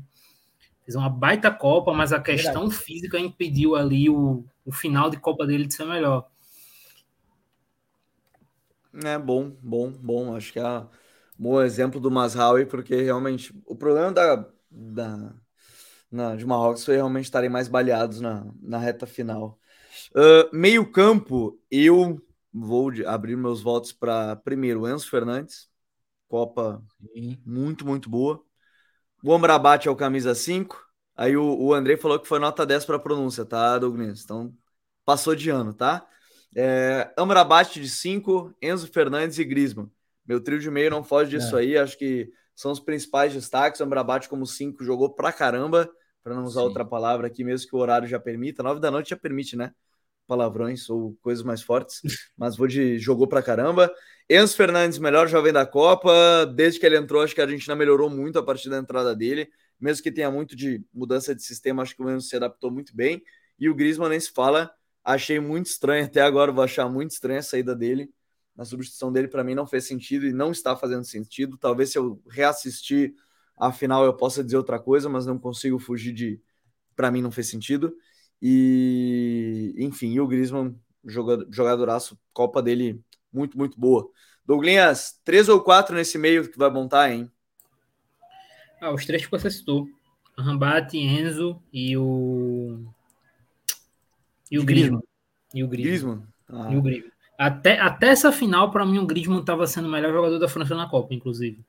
[0.86, 2.84] Fez uma baita Copa, mas a questão Verdade.
[2.84, 6.30] física impediu ali o, o final de Copa dele de ser melhor.
[9.03, 10.36] É bom, bom, bom.
[10.36, 10.88] Acho que é um
[11.39, 15.34] bom exemplo do Masraoui, porque realmente o problema da, da
[16.11, 19.59] na, de Marrocos foi realmente estarem mais baleados na, na reta final.
[20.15, 22.21] Uh, meio campo, eu
[22.54, 25.70] vou de, abrir meus votos para primeiro Enzo Fernandes,
[26.28, 26.84] Copa
[27.14, 27.41] Sim.
[27.45, 28.43] muito, muito boa.
[29.24, 30.86] O Amrabat é o camisa 5.
[31.16, 34.24] Aí o, o Andrei falou que foi nota 10 para pronúncia, tá, Douglas?
[34.24, 34.54] Então
[35.04, 36.06] passou de ano, tá?
[36.56, 39.89] É, Amrabat de 5, Enzo Fernandes e Grisman.
[40.26, 41.62] Meu trio de meio não foge disso é.
[41.62, 43.80] aí, acho que são os principais destaques.
[43.80, 45.89] O Amrabat, como 5, jogou pra caramba,
[46.24, 46.68] para não usar Sim.
[46.68, 48.62] outra palavra aqui, mesmo que o horário já permita.
[48.62, 49.74] 9 da noite já permite, né?
[50.28, 52.01] Palavrões ou coisas mais fortes,
[52.38, 53.91] mas vou de jogou pra caramba.
[54.30, 56.45] Enzo Fernandes, melhor jovem da Copa.
[56.53, 59.49] Desde que ele entrou, acho que a Argentina melhorou muito a partir da entrada dele.
[59.80, 62.95] Mesmo que tenha muito de mudança de sistema, acho que o Enzo se adaptou muito
[62.95, 63.23] bem.
[63.57, 64.69] E o Griezmann nem se fala.
[65.03, 68.11] Achei muito estranho, até agora vou achar muito estranha a saída dele.
[68.57, 71.57] A substituição dele, para mim, não fez sentido e não está fazendo sentido.
[71.57, 73.13] Talvez se eu reassistir
[73.57, 76.41] a final eu possa dizer outra coisa, mas não consigo fugir de.
[76.95, 77.95] Para mim, não fez sentido.
[78.42, 80.76] E, enfim, e o Griezmann
[81.50, 84.10] jogadoraço, Copa dele muito, muito boa.
[84.46, 87.30] Douglas, três ou quatro nesse meio que vai montar, hein?
[88.82, 89.88] Ah, os três que você citou.
[90.38, 92.80] Rambate, Enzo e o.
[94.52, 95.02] E o Griezmann.
[95.54, 96.24] E o Griezmann.
[96.48, 96.70] Ah.
[96.72, 97.12] E o Griezmann.
[97.38, 100.76] Até, até essa final, para mim, o Griezmann estava sendo o melhor jogador da França
[100.76, 101.64] na Copa, inclusive.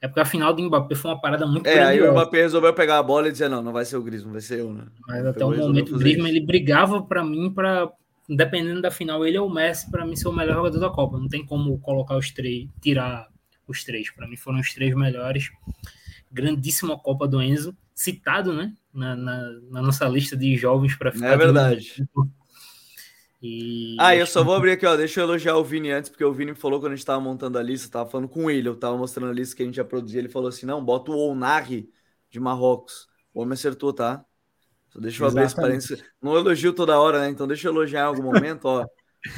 [0.00, 2.72] É porque a final do Mbappé foi uma parada muito É, aí o Mbappé resolveu
[2.74, 4.84] pegar a bola e dizer, não, não vai ser o Griezmann, vai ser eu, né?
[5.08, 7.90] Mas até o momento o Griezmann, ele brigava para mim para
[8.28, 11.18] dependendo da final, ele ou o Messi, para mim, ser o melhor jogador da Copa.
[11.18, 13.28] Não tem como colocar os três, tirar
[13.68, 14.10] os três.
[14.10, 15.50] Para mim, foram os três melhores.
[16.30, 18.72] Grandíssima Copa do Enzo, citado, né?
[18.92, 21.32] Na, na, na nossa lista de jovens para ficar.
[21.32, 22.04] É verdade.
[23.46, 23.96] E...
[24.00, 24.96] Ah, eu só vou abrir aqui, ó.
[24.96, 27.58] Deixa eu elogiar o Vini antes, porque o Vini falou quando a gente tava montando
[27.58, 29.84] a lista, tava falando com ele, eu tava mostrando a lista que a gente ia
[29.84, 30.18] produzir.
[30.18, 31.88] Ele falou assim: não, bota o Onari
[32.28, 33.06] de Marrocos.
[33.32, 34.24] O homem acertou, tá?
[34.88, 36.02] Só deixa eu abrir esse parênteses.
[36.20, 37.28] Não elogio toda hora, né?
[37.28, 38.84] Então deixa eu elogiar em algum momento, ó.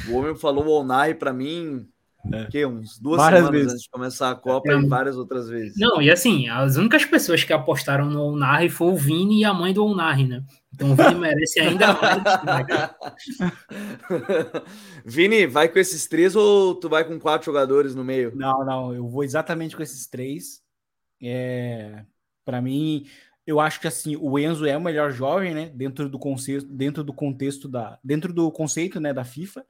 [0.07, 1.87] O homem falou o Onari para mim
[2.31, 2.45] é.
[2.45, 3.73] Que uns duas várias semanas vezes.
[3.73, 4.75] antes de começar a Copa é.
[4.75, 5.77] e várias outras vezes.
[5.77, 9.53] Não, e assim, as únicas pessoas que apostaram no Onari foi o Vini e a
[9.53, 10.43] mãe do Onari, né?
[10.73, 12.21] Então o Vini merece ainda mais.
[15.05, 18.33] Vini, vai com esses três ou tu vai com quatro jogadores no meio?
[18.35, 20.61] Não, não, eu vou exatamente com esses três.
[21.21, 22.03] É,
[22.43, 23.07] para mim,
[23.47, 25.71] eu acho que assim, o Enzo é o melhor jovem, né?
[25.73, 29.65] Dentro do conceito, dentro do contexto da, dentro do conceito, né, da FIFA.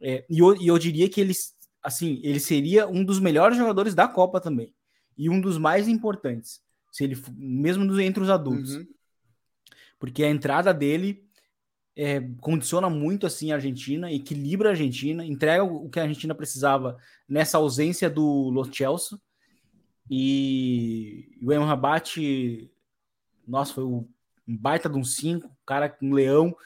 [0.00, 3.94] É, e, eu, e eu diria que eles assim, ele seria um dos melhores jogadores
[3.94, 4.74] da Copa também.
[5.16, 6.60] E um dos mais importantes.
[6.92, 8.76] Se ele mesmo entre os adultos.
[8.76, 8.86] Uhum.
[9.98, 11.28] Porque a entrada dele
[11.96, 16.96] é, condiciona muito assim a Argentina, equilibra a Argentina, entrega o que a Argentina precisava
[17.28, 19.20] nessa ausência do Lo Celso.
[20.08, 22.70] E o Rabat,
[23.46, 24.08] nossa, foi um
[24.46, 26.56] baita de um 5, cara, um leão,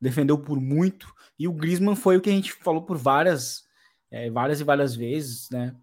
[0.00, 1.12] defendeu por muito.
[1.38, 3.64] E o Griezmann foi o que a gente falou por várias
[4.10, 5.74] é, várias e várias vezes, né?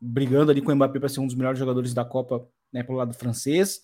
[0.00, 2.98] Brigando ali com o Mbappé para ser um dos melhores jogadores da Copa, né, pelo
[2.98, 3.80] lado francês,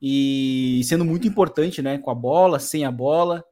[0.00, 1.98] e sendo muito importante, né?
[1.98, 3.44] Com a bola, sem a bola.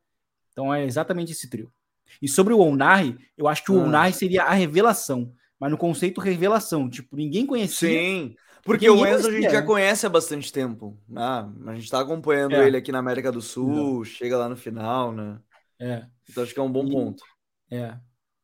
[0.53, 1.73] Então é exatamente esse trio.
[2.21, 3.85] E sobre o Onari, eu acho que o ah.
[3.85, 7.89] Onari seria a revelação, mas no conceito revelação, tipo, ninguém conhecia.
[7.89, 8.35] Sim.
[8.63, 10.99] Porque o Enzo a gente já conhece há bastante tempo.
[11.17, 12.67] Ah, a gente está acompanhando é.
[12.67, 14.05] ele aqui na América do Sul, Não.
[14.05, 15.39] chega lá no final, né?
[15.81, 16.05] É.
[16.29, 17.23] Então acho que é um bom e, ponto.
[17.71, 17.97] É.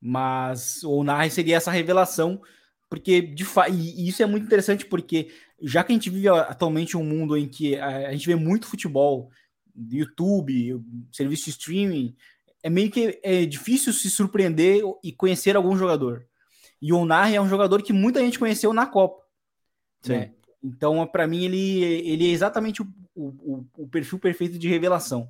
[0.08, 2.40] Mas o Narre seria essa revelação,
[2.88, 3.68] porque de fa...
[3.68, 7.48] e isso é muito interessante porque já que a gente vive atualmente um mundo em
[7.48, 9.32] que a gente vê muito futebol,
[9.90, 10.80] YouTube,
[11.10, 12.16] serviço de streaming,
[12.62, 16.24] é meio que é difícil se surpreender e conhecer algum jogador.
[16.80, 19.24] E o Narre é um jogador que muita gente conheceu na Copa.
[20.06, 20.30] Né?
[20.62, 22.86] Então, para mim, ele, ele é exatamente o,
[23.16, 25.28] o, o perfil perfeito de revelação.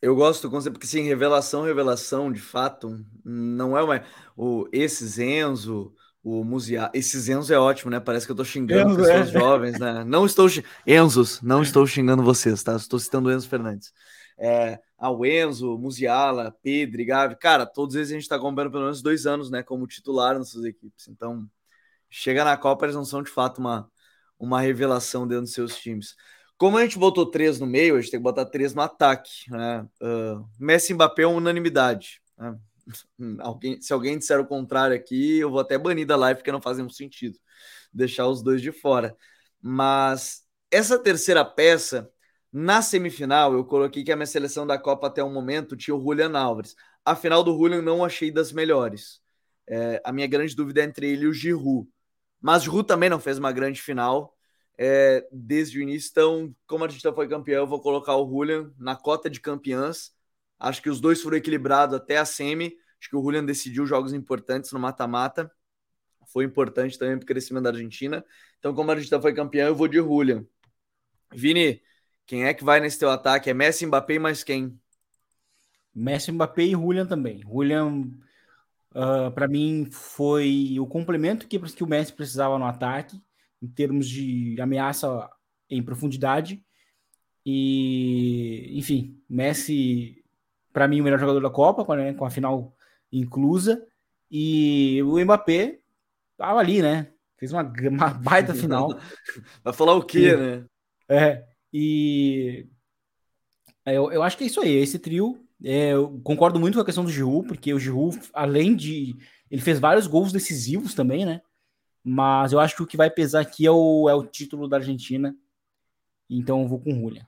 [0.00, 4.04] Eu gosto do conceito, porque sim, revelação, revelação, de fato, não é uma.
[4.36, 6.90] O, esse Zenzo, o Musia.
[6.94, 7.98] Esse Zenzo é ótimo, né?
[7.98, 9.38] Parece que eu tô xingando Enzo, pessoas é.
[9.38, 10.04] jovens, né?
[10.04, 10.46] Não estou.
[10.86, 12.76] Enzos, não estou xingando vocês, tá?
[12.76, 13.92] Estou citando o Enzo Fernandes.
[14.38, 19.02] É, o Enzo, Musiala, Pedro, Gavi, cara, todos eles a gente tá acompanhando pelo menos
[19.02, 19.62] dois anos, né?
[19.64, 21.08] Como titular nas suas equipes.
[21.08, 21.44] Então,
[22.08, 23.90] chega na Copa, eles não são de fato uma,
[24.38, 26.14] uma revelação dentro dos seus times.
[26.58, 29.48] Como a gente botou três no meio, a gente tem que botar três no ataque.
[29.48, 29.86] Né?
[30.02, 32.20] Uh, Messi e Mbappé é uma unanimidade.
[32.36, 32.58] Né?
[33.40, 36.60] Alguém, se alguém disser o contrário aqui, eu vou até banir da live porque não
[36.60, 37.38] faz nenhum sentido
[37.92, 39.16] deixar os dois de fora.
[39.60, 42.10] Mas essa terceira peça,
[42.52, 46.00] na semifinal, eu coloquei que a minha seleção da Copa até o momento tinha o
[46.00, 46.74] Julian Alves.
[47.04, 49.20] A final do Julian não achei das melhores.
[49.66, 51.88] É, a minha grande dúvida é entre ele e o Giroud.
[52.40, 54.37] Mas o Giroud também não fez uma grande final
[54.78, 56.08] é, desde o início.
[56.12, 60.12] Então, como a já foi campeão, eu vou colocar o Julian na cota de campeãs.
[60.58, 62.76] Acho que os dois foram equilibrados até a semi.
[63.00, 65.50] Acho que o Julian decidiu jogos importantes no mata-mata.
[66.32, 68.24] Foi importante também para o crescimento da Argentina.
[68.58, 70.46] Então, como a Argentina foi campeão, eu vou de Julian.
[71.34, 71.82] Vini,
[72.26, 73.50] quem é que vai nesse teu ataque?
[73.50, 74.78] É Messi, Mbappé e mais quem?
[75.94, 77.40] Messi, Mbappé e Julian também.
[77.42, 78.02] Julian,
[78.94, 83.20] uh, ah, para mim, foi o complemento que, que o Messi precisava no ataque
[83.62, 85.28] em termos de ameaça
[85.68, 86.62] em profundidade.
[87.44, 90.22] E, enfim, Messi,
[90.72, 92.76] para mim, o melhor jogador da Copa, né, com a final
[93.12, 93.86] inclusa.
[94.30, 95.80] E o Mbappé
[96.36, 97.10] tava ali, né?
[97.38, 98.88] Fez uma, uma baita final.
[99.64, 100.64] Vai falar o quê, e, né?
[101.08, 102.66] É, e
[103.86, 105.44] eu, eu acho que é isso aí, esse trio.
[105.64, 109.16] É, eu concordo muito com a questão do Giroud, porque o Giroud, além de.
[109.50, 111.40] Ele fez vários gols decisivos também, né?
[112.08, 114.78] Mas eu acho que o que vai pesar aqui é o, é o título da
[114.78, 115.36] Argentina.
[116.28, 117.26] Então eu vou com o Julian.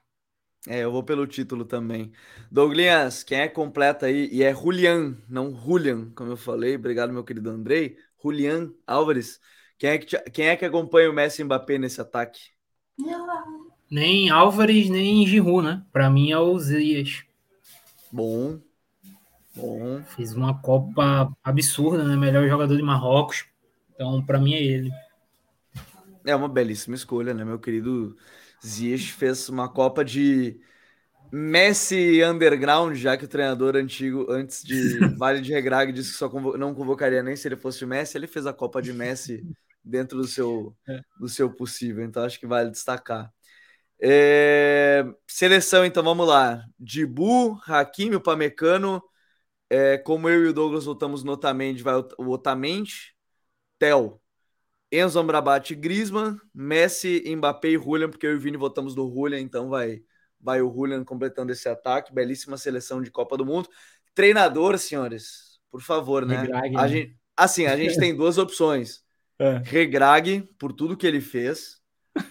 [0.67, 2.11] É, eu vou pelo título também.
[2.51, 4.31] Douglas, quem é completa aí?
[4.33, 6.77] E é Julian, não Julian, como eu falei.
[6.77, 7.99] Obrigado, meu querido Andrei.
[8.23, 9.39] Julian Álvares.
[9.79, 12.41] Quem é que, quem é que acompanha o Messi e Mbappé nesse ataque?
[13.91, 15.85] Nem Álvares, nem Giroud, né?
[15.93, 17.23] Para mim é o Zias.
[18.11, 18.59] Bom.
[19.55, 20.03] Bom.
[20.05, 22.17] Fez uma Copa absurda, né?
[22.17, 23.45] Melhor jogador de Marrocos.
[24.01, 24.91] Então, para mim é ele.
[26.25, 27.45] É uma belíssima escolha, né?
[27.45, 28.17] Meu querido
[28.65, 30.59] Ziyech fez uma Copa de
[31.31, 36.31] Messi underground, já que o treinador antigo, antes de Vale de Regrag, disse que só
[36.31, 38.17] convo não convocaria nem se ele fosse o Messi.
[38.17, 39.47] Ele fez a Copa de Messi
[39.85, 41.03] dentro do seu, é.
[41.19, 43.31] do seu possível, então acho que vale destacar.
[44.01, 45.05] É...
[45.27, 46.65] Seleção, então vamos lá.
[46.79, 49.03] Dibu, Hakimi, o Pamecano.
[49.69, 53.15] É, como eu e o Douglas votamos no Otamendi, vai o Otamendi,
[53.81, 54.21] Tel,
[54.93, 59.41] Enzo Amrabat, Griezmann, Messi, Mbappé e Julian, porque eu e o Vini votamos do Julian,
[59.41, 60.03] então vai,
[60.39, 62.13] vai o Julian completando esse ataque.
[62.13, 63.69] Belíssima seleção de Copa do Mundo.
[64.15, 66.43] Treinador, senhores, por favor, né?
[66.43, 66.89] Regrag, a né?
[66.89, 69.03] Gente, assim, a gente tem duas opções.
[69.43, 69.57] É.
[69.65, 71.81] Regrag, por tudo que ele fez.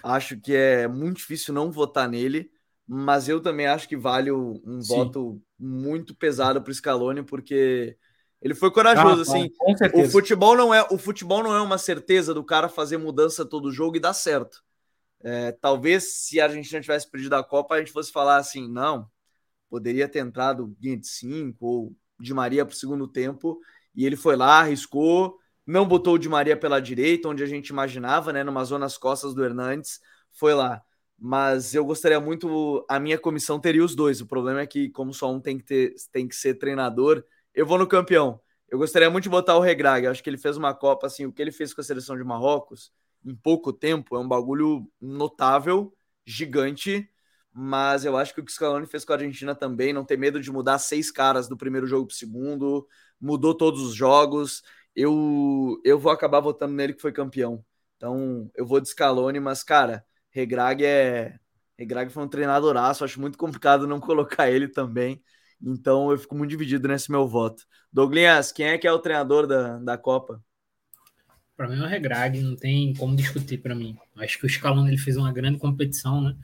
[0.03, 2.51] Acho que é muito difícil não votar nele,
[2.87, 4.87] mas eu também acho que vale um Sim.
[4.87, 7.97] voto muito pesado para o Scaloni, porque
[8.41, 9.51] ele foi corajoso, ah, assim.
[9.93, 13.71] O futebol não é o futebol não é uma certeza do cara fazer mudança todo
[13.71, 14.63] jogo e dar certo.
[15.21, 19.09] É, talvez se a Argentina tivesse perdido a Copa, a gente fosse falar assim, não,
[19.69, 23.59] poderia ter entrado 25 ou de Maria para o segundo tempo,
[23.93, 27.67] e ele foi lá, arriscou, não botou o de Maria pela direita, onde a gente
[27.67, 29.99] imaginava, né, numa zona às costas do Hernandes,
[30.31, 30.81] foi lá.
[31.17, 34.21] Mas eu gostaria muito, a minha comissão teria os dois.
[34.21, 37.23] O problema é que, como só um tem que, ter, tem que ser treinador,
[37.53, 38.39] eu vou no campeão.
[38.69, 40.07] Eu gostaria muito de botar o Regrag.
[40.07, 42.23] acho que ele fez uma Copa, assim, o que ele fez com a seleção de
[42.23, 42.91] Marrocos
[43.25, 45.93] em pouco tempo é um bagulho notável,
[46.25, 47.09] gigante.
[47.51, 50.17] Mas eu acho que o que o Scaloni fez com a Argentina também, não ter
[50.17, 52.87] medo de mudar seis caras do primeiro jogo para o segundo,
[53.19, 54.61] mudou todos os jogos.
[54.95, 57.65] Eu, eu vou acabar votando nele que foi campeão.
[57.97, 61.39] Então eu vou de Scaloni, mas, cara, Regrag é.
[61.77, 65.21] Regrag foi um treinadoraço, acho muito complicado não colocar ele também.
[65.61, 67.65] Então eu fico muito dividido nesse meu voto.
[67.91, 70.43] Douglas, quem é que é o treinador da, da Copa?
[71.57, 73.97] Para mim é o Regrag, não tem como discutir para mim.
[74.17, 76.35] Acho que o Scaloni ele fez uma grande competição, né?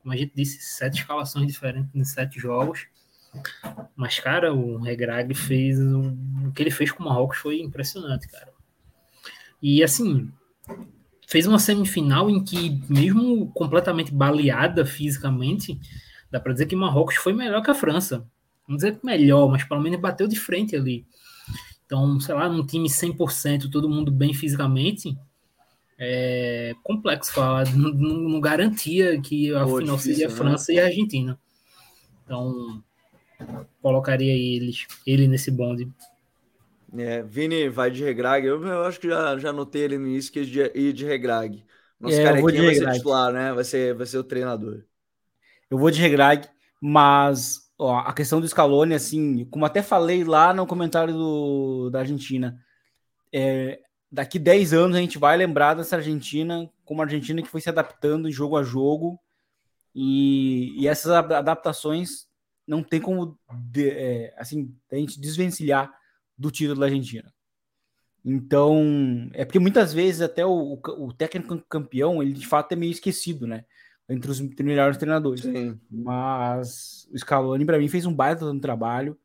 [0.00, 2.86] Como a gente disse, sete escalações diferentes em sete jogos.
[3.94, 5.78] Mas, cara, o Regrag fez.
[5.78, 8.52] O que ele fez com o Marrocos foi impressionante, cara.
[9.60, 10.30] E assim,
[11.28, 15.78] fez uma semifinal em que, mesmo completamente baleada fisicamente,
[16.30, 18.26] dá para dizer que Marrocos foi melhor que a França
[18.72, 21.04] vamos dizer melhor, mas pelo menos bateu de frente ali.
[21.84, 25.16] Então, sei lá, num time 100%, todo mundo bem fisicamente,
[25.98, 30.36] é complexo falar, não, não garantia que a Pô, final difícil, seria a né?
[30.36, 30.78] França né?
[30.78, 31.38] e a Argentina.
[32.24, 32.82] Então,
[33.82, 35.90] colocaria eles, ele nesse bonde.
[36.96, 40.32] É, Vini vai de regrag, eu, eu acho que já, já notei ele no início
[40.32, 41.62] que ia de regrag.
[41.98, 43.52] Nosso é, carequinha vai ser titular, né?
[43.52, 44.82] Vai ser, vai ser o treinador.
[45.70, 46.48] Eu vou de regrag,
[46.80, 52.00] mas ó, a questão do Scaloni, assim, como até falei lá no comentário do, da
[52.00, 52.58] Argentina,
[53.32, 57.60] é, daqui 10 anos a gente vai lembrar dessa Argentina como a Argentina que foi
[57.60, 59.18] se adaptando jogo a jogo
[59.94, 62.28] e, e essas adaptações
[62.66, 63.38] não tem como
[63.70, 65.92] de, é, assim a gente desvencilhar
[66.36, 67.32] do título da Argentina.
[68.24, 72.92] Então, é porque muitas vezes até o, o técnico campeão, ele de fato é meio
[72.92, 73.64] esquecido, né?
[74.08, 75.42] Entre os melhores treinadores.
[75.42, 75.78] Sim.
[75.90, 79.18] Mas o Scaloni, para mim, fez um baita no trabalho.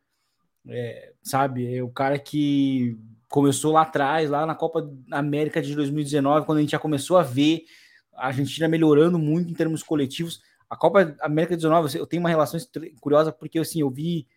[0.67, 1.75] É, sabe?
[1.75, 2.97] É o cara que
[3.29, 7.23] começou lá atrás, lá na Copa América de 2019, quando a gente já começou a
[7.23, 7.65] ver
[8.13, 10.41] a Argentina melhorando muito em termos coletivos.
[10.69, 12.59] A Copa América de 19, eu tenho uma relação
[12.99, 14.27] curiosa, porque assim, eu vi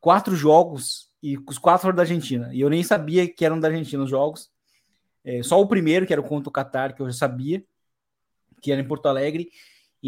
[0.00, 2.50] quatro jogos e os quatro foram da Argentina.
[2.52, 4.50] E eu nem sabia que eram da Argentina os jogos.
[5.24, 7.64] É, só o primeiro, que era contra o Qatar, que eu já sabia,
[8.62, 9.50] que era em Porto Alegre.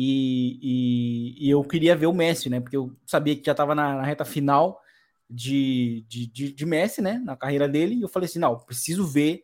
[0.00, 2.60] E, e, e, eu queria ver o Messi, né?
[2.60, 4.80] Porque eu sabia que já estava na, na, reta final
[5.28, 7.20] de, de, de, de, Messi, né?
[7.24, 7.96] Na carreira dele.
[7.96, 9.42] E eu falei assim: não, preciso ver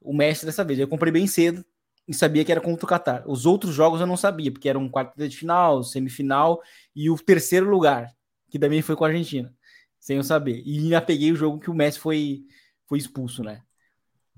[0.00, 0.78] o Messi dessa vez.
[0.78, 1.62] Eu comprei bem cedo
[2.08, 3.24] e sabia que era contra o Qatar.
[3.28, 6.62] Os outros jogos eu não sabia, porque era um quarto de final, semifinal
[6.96, 8.10] e o terceiro lugar,
[8.48, 9.54] que também foi com a Argentina,
[10.00, 10.62] sem eu saber.
[10.64, 12.46] E ainda peguei o jogo que o Messi foi,
[12.88, 13.60] foi expulso, né?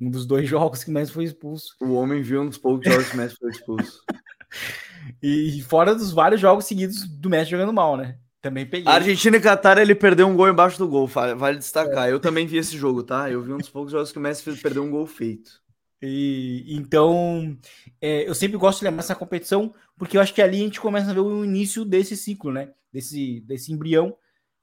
[0.01, 1.77] Um dos dois jogos que o Messi foi expulso.
[1.81, 4.03] O homem viu um dos poucos jogos que o Messi foi expulso.
[5.23, 8.19] E fora dos vários jogos seguidos do Messi jogando mal, né?
[8.41, 8.91] Também peguei.
[8.93, 12.09] Argentina e Qatar, ele perdeu um gol embaixo do gol, vale destacar.
[12.09, 12.13] É.
[12.13, 13.31] Eu também vi esse jogo, tá?
[13.31, 15.61] Eu vi um dos poucos jogos que o Messi fez perder um gol feito.
[16.01, 17.57] E, então,
[18.01, 20.81] é, eu sempre gosto de lembrar essa competição, porque eu acho que ali a gente
[20.81, 22.71] começa a ver o início desse ciclo, né?
[22.93, 24.15] Desse, desse embrião,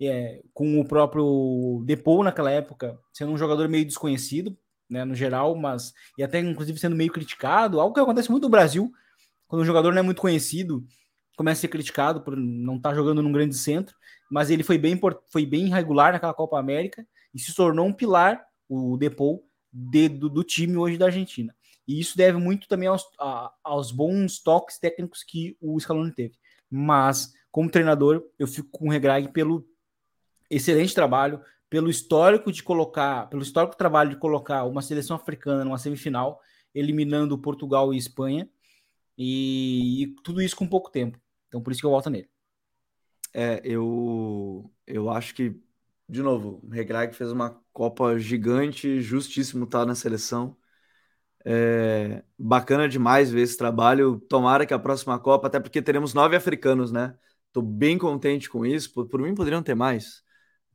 [0.02, 4.58] é, com o próprio Depou naquela época, sendo um jogador meio desconhecido,
[4.90, 8.50] né, no geral, mas e até inclusive sendo meio criticado, algo que acontece muito no
[8.50, 8.92] Brasil,
[9.54, 10.84] quando o jogador não é muito conhecido,
[11.38, 13.96] começa a ser criticado por não estar tá jogando num grande centro,
[14.32, 15.00] mas ele foi bem,
[15.32, 20.28] foi bem regular naquela Copa América e se tornou um pilar, o Depou, de, do,
[20.28, 21.56] do, time hoje da Argentina.
[21.88, 26.34] E isso deve muito também aos, a, aos bons toques técnicos que o Scaloni teve.
[26.68, 29.64] Mas, como treinador, eu fico com o Regrag pelo
[30.50, 31.40] excelente trabalho,
[31.70, 36.42] pelo histórico de colocar, pelo histórico trabalho de colocar uma seleção africana numa semifinal,
[36.74, 38.50] eliminando Portugal e Espanha,
[39.18, 41.20] e, e tudo isso com pouco tempo.
[41.48, 42.30] Então, por isso que eu volto nele.
[43.34, 45.60] É, eu, eu acho que,
[46.08, 50.56] de novo, o Regrag fez uma Copa gigante, justíssimo estar na seleção.
[51.46, 54.20] É, bacana demais ver esse trabalho.
[54.30, 57.16] Tomara que a próxima Copa, até porque teremos nove africanos, né?
[57.52, 58.94] Tô bem contente com isso.
[58.94, 60.24] Por, por mim, poderiam ter mais.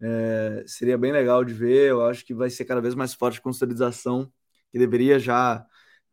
[0.00, 1.90] É, seria bem legal de ver.
[1.90, 4.32] Eu acho que vai ser cada vez mais forte a consolidação,
[4.70, 5.64] que deveria já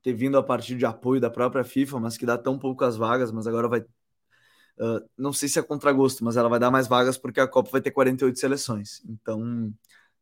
[0.06, 3.32] ter vindo a partir de apoio da própria FIFA, mas que dá tão poucas vagas,
[3.32, 3.82] mas agora vai.
[3.82, 7.72] Uh, não sei se é contragosto, mas ela vai dar mais vagas porque a Copa
[7.72, 9.02] vai ter 48 seleções.
[9.06, 9.74] Então,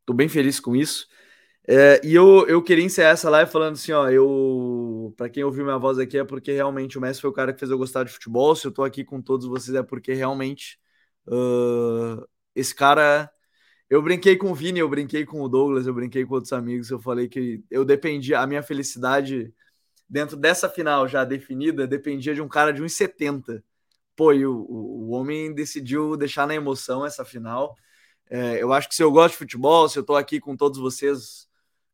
[0.06, 1.08] Tô bem feliz com isso.
[1.68, 5.64] É, e eu, eu queria encerrar essa live falando assim, ó, eu, para quem ouviu
[5.64, 8.04] minha voz aqui é porque realmente o Messi foi o cara que fez eu gostar
[8.04, 8.56] de futebol.
[8.56, 10.78] Se eu tô aqui com todos vocês é porque realmente
[11.28, 12.26] uh,
[12.56, 13.32] esse cara,
[13.90, 16.90] eu brinquei com o Vini, eu brinquei com o Douglas, eu brinquei com outros amigos,
[16.90, 19.54] eu falei que eu dependia, a minha felicidade
[20.14, 23.64] dentro dessa final já definida dependia de um cara de 1,70.
[24.16, 27.76] Pô, e o, o, o homem decidiu deixar na emoção essa final.
[28.30, 30.78] É, eu acho que se eu gosto de futebol, se eu estou aqui com todos
[30.78, 31.48] vocês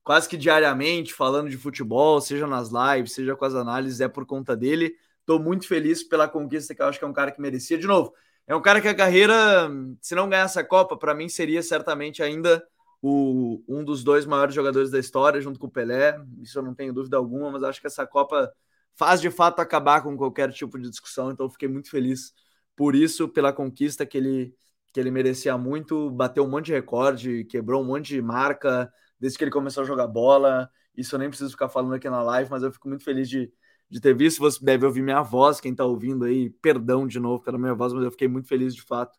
[0.03, 4.25] quase que diariamente falando de futebol, seja nas lives, seja com as análises, é por
[4.25, 4.93] conta dele.
[5.21, 7.77] Estou muito feliz pela conquista, que eu acho que é um cara que merecia.
[7.77, 8.13] De novo,
[8.45, 9.69] é um cara que a carreira,
[10.01, 12.61] se não ganhar essa Copa, para mim seria certamente ainda
[13.01, 16.19] o, um dos dois maiores jogadores da história, junto com o Pelé.
[16.41, 18.51] Isso eu não tenho dúvida alguma, mas acho que essa Copa
[18.95, 21.31] faz de fato acabar com qualquer tipo de discussão.
[21.31, 22.33] Então, fiquei muito feliz
[22.75, 24.55] por isso, pela conquista que ele
[24.91, 29.37] que ele merecia muito, bateu um monte de recorde, quebrou um monte de marca desde
[29.37, 30.69] que ele começou a jogar bola.
[30.95, 33.51] Isso eu nem preciso ficar falando aqui na live, mas eu fico muito feliz de,
[33.89, 34.39] de ter visto.
[34.39, 37.93] Você deve ouvir minha voz, quem está ouvindo aí, perdão de novo pela minha voz,
[37.93, 39.17] mas eu fiquei muito feliz de fato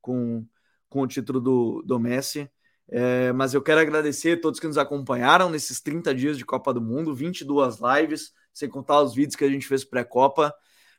[0.00, 0.46] com,
[0.88, 2.50] com o título do, do Messi.
[2.88, 6.72] É, mas eu quero agradecer a todos que nos acompanharam nesses 30 dias de Copa
[6.72, 10.54] do Mundo, 22 lives, sem contar os vídeos que a gente fez pré-Copa.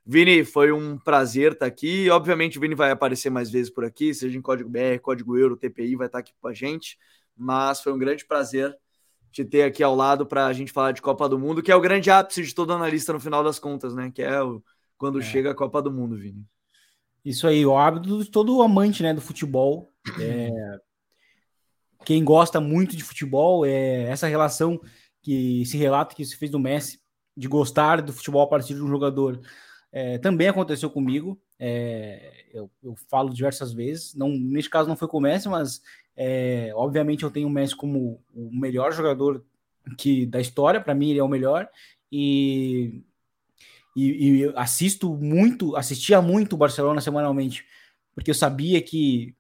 [0.06, 2.10] Vini, foi um prazer estar aqui.
[2.10, 5.58] Obviamente, o Vini vai aparecer mais vezes por aqui, seja em código BR, código Euro,
[5.58, 6.98] TPI, vai estar aqui com a gente.
[7.36, 8.76] Mas foi um grande prazer
[9.32, 11.76] te ter aqui ao lado para a gente falar de Copa do Mundo, que é
[11.76, 14.10] o grande ápice de todo analista no final das contas, né?
[14.10, 14.64] Que é o,
[14.98, 15.24] quando é.
[15.24, 16.46] chega a Copa do Mundo, Vini.
[17.24, 19.92] Isso aí, o hábito de todo amante né, do futebol.
[20.20, 20.50] É...
[22.08, 24.80] Quem gosta muito de futebol, é essa relação
[25.22, 27.02] que esse relato que se fez do Messi,
[27.36, 29.42] de gostar do futebol a partir de um jogador
[29.92, 31.38] é, também aconteceu comigo.
[31.60, 34.16] É, eu, eu, falo diversas vezes.
[34.16, 35.82] Não, neste caso não foi com o Messi, mas
[36.16, 39.44] é, obviamente eu tenho o Messi como o melhor jogador
[39.98, 40.80] que da história.
[40.80, 41.70] Para mim ele é o melhor
[42.10, 43.04] e,
[43.98, 47.66] e, e assisto muito, assistia muito o Barcelona semanalmente,
[48.16, 49.36] porque eu sabia que,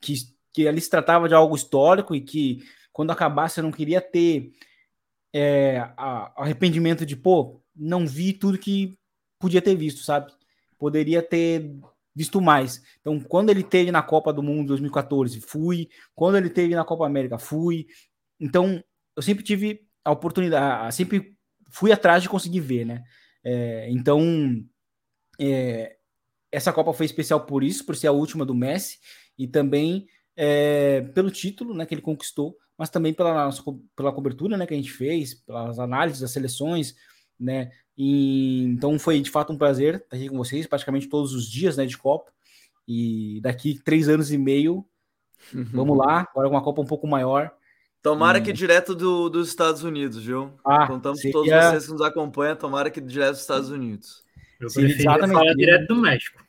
[0.00, 4.00] que que ali se tratava de algo histórico e que quando acabasse eu não queria
[4.00, 4.50] ter
[5.32, 8.98] é, a, arrependimento de pô, não vi tudo que
[9.38, 10.32] podia ter visto, sabe?
[10.76, 11.78] Poderia ter
[12.12, 12.82] visto mais.
[13.00, 15.88] Então, quando ele teve na Copa do Mundo 2014, fui.
[16.12, 17.86] Quando ele teve na Copa América, fui.
[18.40, 18.82] Então,
[19.14, 21.36] eu sempre tive a oportunidade, sempre
[21.70, 23.04] fui atrás de conseguir ver, né?
[23.44, 24.20] É, então,
[25.38, 25.98] é,
[26.50, 28.98] essa Copa foi especial por isso, por ser a última do Messi
[29.38, 30.08] e também
[30.40, 33.60] é, pelo título, né, que ele conquistou, mas também pela nossa,
[33.96, 36.94] pela cobertura, né, que a gente fez, pelas análises das seleções,
[37.38, 37.72] né?
[37.96, 41.76] E, então foi de fato um prazer estar aqui com vocês, praticamente todos os dias,
[41.76, 42.30] né, de Copa.
[42.86, 44.86] E daqui três anos e meio,
[45.52, 45.64] uhum.
[45.72, 47.50] vamos lá, agora uma Copa um pouco maior.
[48.00, 50.52] Tomara que direto do, dos Estados Unidos, viu?
[50.64, 51.32] Ah, Contamos seria...
[51.32, 54.22] todos vocês que nos acompanham, tomara que direto dos Estados Unidos.
[54.60, 56.47] Eu prefiro falar direto do México.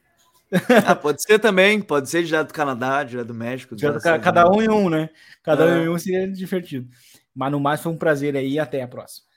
[0.86, 3.76] Ah, pode ser também, pode ser direto do Canadá, direto do México.
[3.76, 5.10] Direto cada um em um, né?
[5.44, 5.74] Cada é.
[5.74, 6.90] um em um seria divertido.
[7.36, 9.30] Mas no mais foi um prazer aí e até a próxima.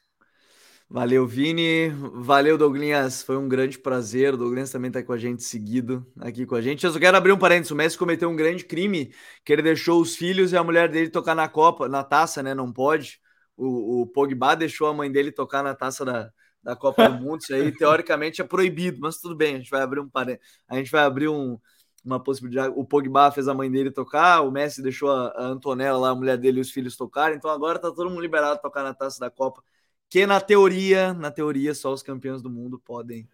[0.88, 1.88] Valeu, Vini.
[2.14, 3.22] Valeu, Douglas.
[3.22, 4.34] Foi um grande prazer.
[4.34, 6.84] O Douglas também está com a gente seguido aqui com a gente.
[6.84, 7.70] Eu só quero abrir um parênteses.
[7.70, 9.10] O Messi cometeu um grande crime
[9.42, 12.54] que ele deixou os filhos e a mulher dele tocar na Copa, na taça, né?
[12.54, 13.20] Não pode.
[13.56, 16.30] O, o Pogba deixou a mãe dele tocar na taça da,
[16.62, 17.40] da Copa do Mundo.
[17.40, 20.10] Isso aí, teoricamente, é proibido, mas tudo bem, a gente vai abrir um
[20.68, 21.58] a gente vai abrir um,
[22.04, 22.72] uma possibilidade.
[22.76, 26.14] O Pogba fez a mãe dele tocar, o Messi deixou a, a Antonella lá, a
[26.14, 28.94] mulher dele e os filhos tocarem, então agora tá todo mundo liberado a tocar na
[28.94, 29.62] taça da Copa,
[30.08, 33.28] que na teoria, na teoria, só os campeões do mundo podem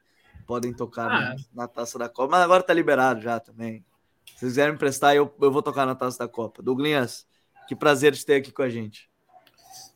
[0.47, 1.21] podem tocar ah.
[1.21, 3.85] na, na, taça da Copa, mas agora tá liberado já também.
[4.25, 6.63] Se vocês quiserem me emprestar, eu, eu vou tocar na taça da Copa.
[6.63, 7.27] Douglas,
[7.69, 9.11] que prazer de ter aqui com a gente.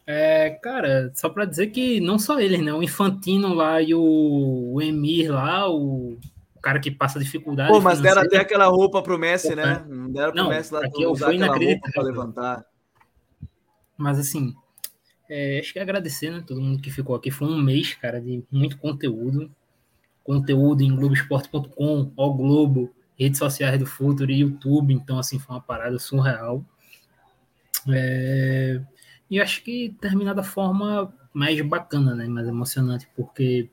[0.07, 2.73] É, cara, só para dizer que não só ele, né?
[2.73, 6.19] O Infantino lá e o, o Emir lá, o
[6.61, 7.73] cara que passa dificuldade.
[7.73, 9.85] Pô, mas deram até aquela roupa pro Messi, né?
[9.89, 12.65] Não deram pro não, Messi lá aqui usar aquela roupa para levantar.
[13.97, 14.55] Mas assim,
[15.29, 16.43] é, acho que é agradecer, né?
[16.47, 17.31] Todo mundo que ficou aqui.
[17.31, 19.51] Foi um mês, cara, de muito conteúdo.
[20.25, 24.93] Conteúdo em Globoesporte.com, ao Globo, redes sociais do Futuro e YouTube.
[24.93, 26.65] Então, assim, foi uma parada surreal.
[27.89, 28.81] É,
[29.33, 32.29] e acho que terminar da forma mais bacana, né?
[32.29, 33.71] Mais emocionante, porque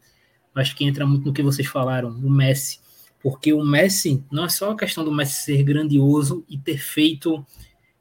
[0.56, 2.80] acho que entra muito no que vocês falaram, o Messi.
[3.22, 7.46] Porque o Messi não é só a questão do Messi ser grandioso e ter feito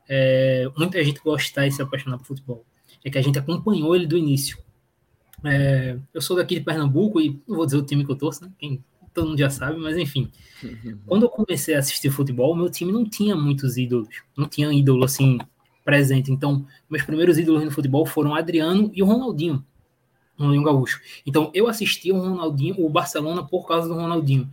[0.09, 2.65] é, muita gente gostar e se apaixonar por futebol.
[3.05, 4.57] É que a gente acompanhou ele do início.
[5.43, 8.45] É, eu sou daqui de Pernambuco e não vou dizer o time que eu torço,
[8.45, 8.53] né?
[8.57, 10.31] Quem, todo mundo já sabe, mas enfim.
[11.07, 14.23] Quando eu comecei a assistir futebol, meu time não tinha muitos ídolos.
[14.37, 15.41] Não tinha ídolo assim
[15.89, 16.31] presente.
[16.31, 19.65] Então, meus primeiros ídolos no futebol foram o Adriano e o Ronaldinho.
[20.39, 21.01] Ronaldinho Gaúcho.
[21.25, 24.51] Então, eu assisti o Ronaldinho, o Barcelona, por causa do Ronaldinho.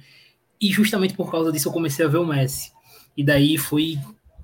[0.62, 2.72] E justamente por causa disso eu comecei a ver o Messi.
[3.18, 4.00] E daí foi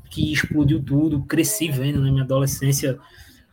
[0.10, 2.12] que explodiu tudo, cresci vendo, na né?
[2.12, 3.00] Minha adolescência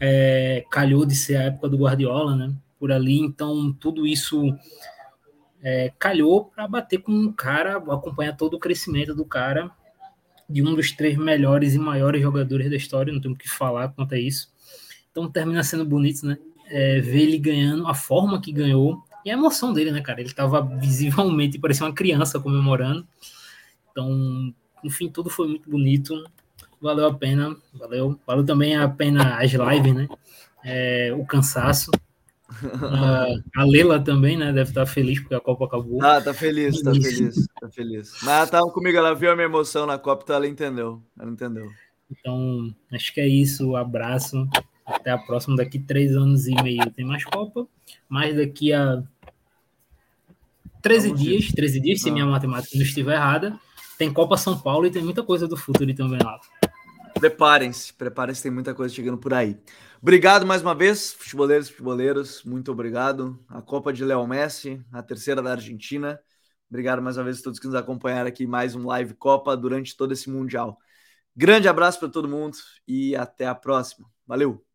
[0.01, 2.53] é, calhou de ser a época do Guardiola, né?
[2.76, 4.53] Por ali, então tudo isso
[5.62, 9.70] é, calhou para bater com um cara, acompanhar todo o crescimento do cara,
[10.49, 13.88] de um dos três melhores e maiores jogadores da história, não tenho o que falar
[13.88, 14.51] quanto a isso.
[15.11, 16.38] Então termina sendo bonito, né?
[16.70, 20.20] é, ver ele ganhando, a forma que ganhou e a emoção dele, né, cara?
[20.20, 23.07] Ele tava visivelmente, parecia uma criança comemorando.
[23.90, 26.24] Então, no fim, tudo foi muito bonito.
[26.80, 28.18] Valeu a pena, valeu.
[28.26, 30.09] Valeu também a pena as lives, né?
[30.64, 31.90] É, o cansaço.
[33.55, 34.53] A Lela também, né?
[34.53, 36.03] Deve estar feliz porque a Copa acabou.
[36.03, 38.12] Ah, tá feliz, tá feliz, tá feliz.
[38.22, 41.03] Mas ela tava comigo, ela viu a minha emoção na Copa, então ela entendeu.
[41.18, 41.70] Ela entendeu.
[42.11, 43.76] Então, acho que é isso.
[43.76, 44.49] Abraço.
[44.86, 47.66] Até a próxima, daqui três anos e meio tem mais Copa.
[48.09, 49.03] Mas daqui a
[50.80, 51.53] 13 Vamos dias, ver.
[51.53, 52.28] 13 dias, se minha ah.
[52.28, 53.59] matemática não estiver errada,
[53.99, 56.40] tem Copa São Paulo e tem muita coisa do futuro também lá.
[57.14, 59.57] Preparem-se, preparem-se, tem muita coisa chegando por aí.
[60.01, 63.44] Obrigado mais uma vez, futeboleiros e futeboleiros, muito obrigado.
[63.49, 66.20] A Copa de Léo Messi, a terceira da Argentina.
[66.70, 69.96] Obrigado mais uma vez a todos que nos acompanharam aqui mais um Live Copa durante
[69.96, 70.78] todo esse Mundial.
[71.34, 74.09] Grande abraço para todo mundo e até a próxima.
[74.24, 74.67] Valeu!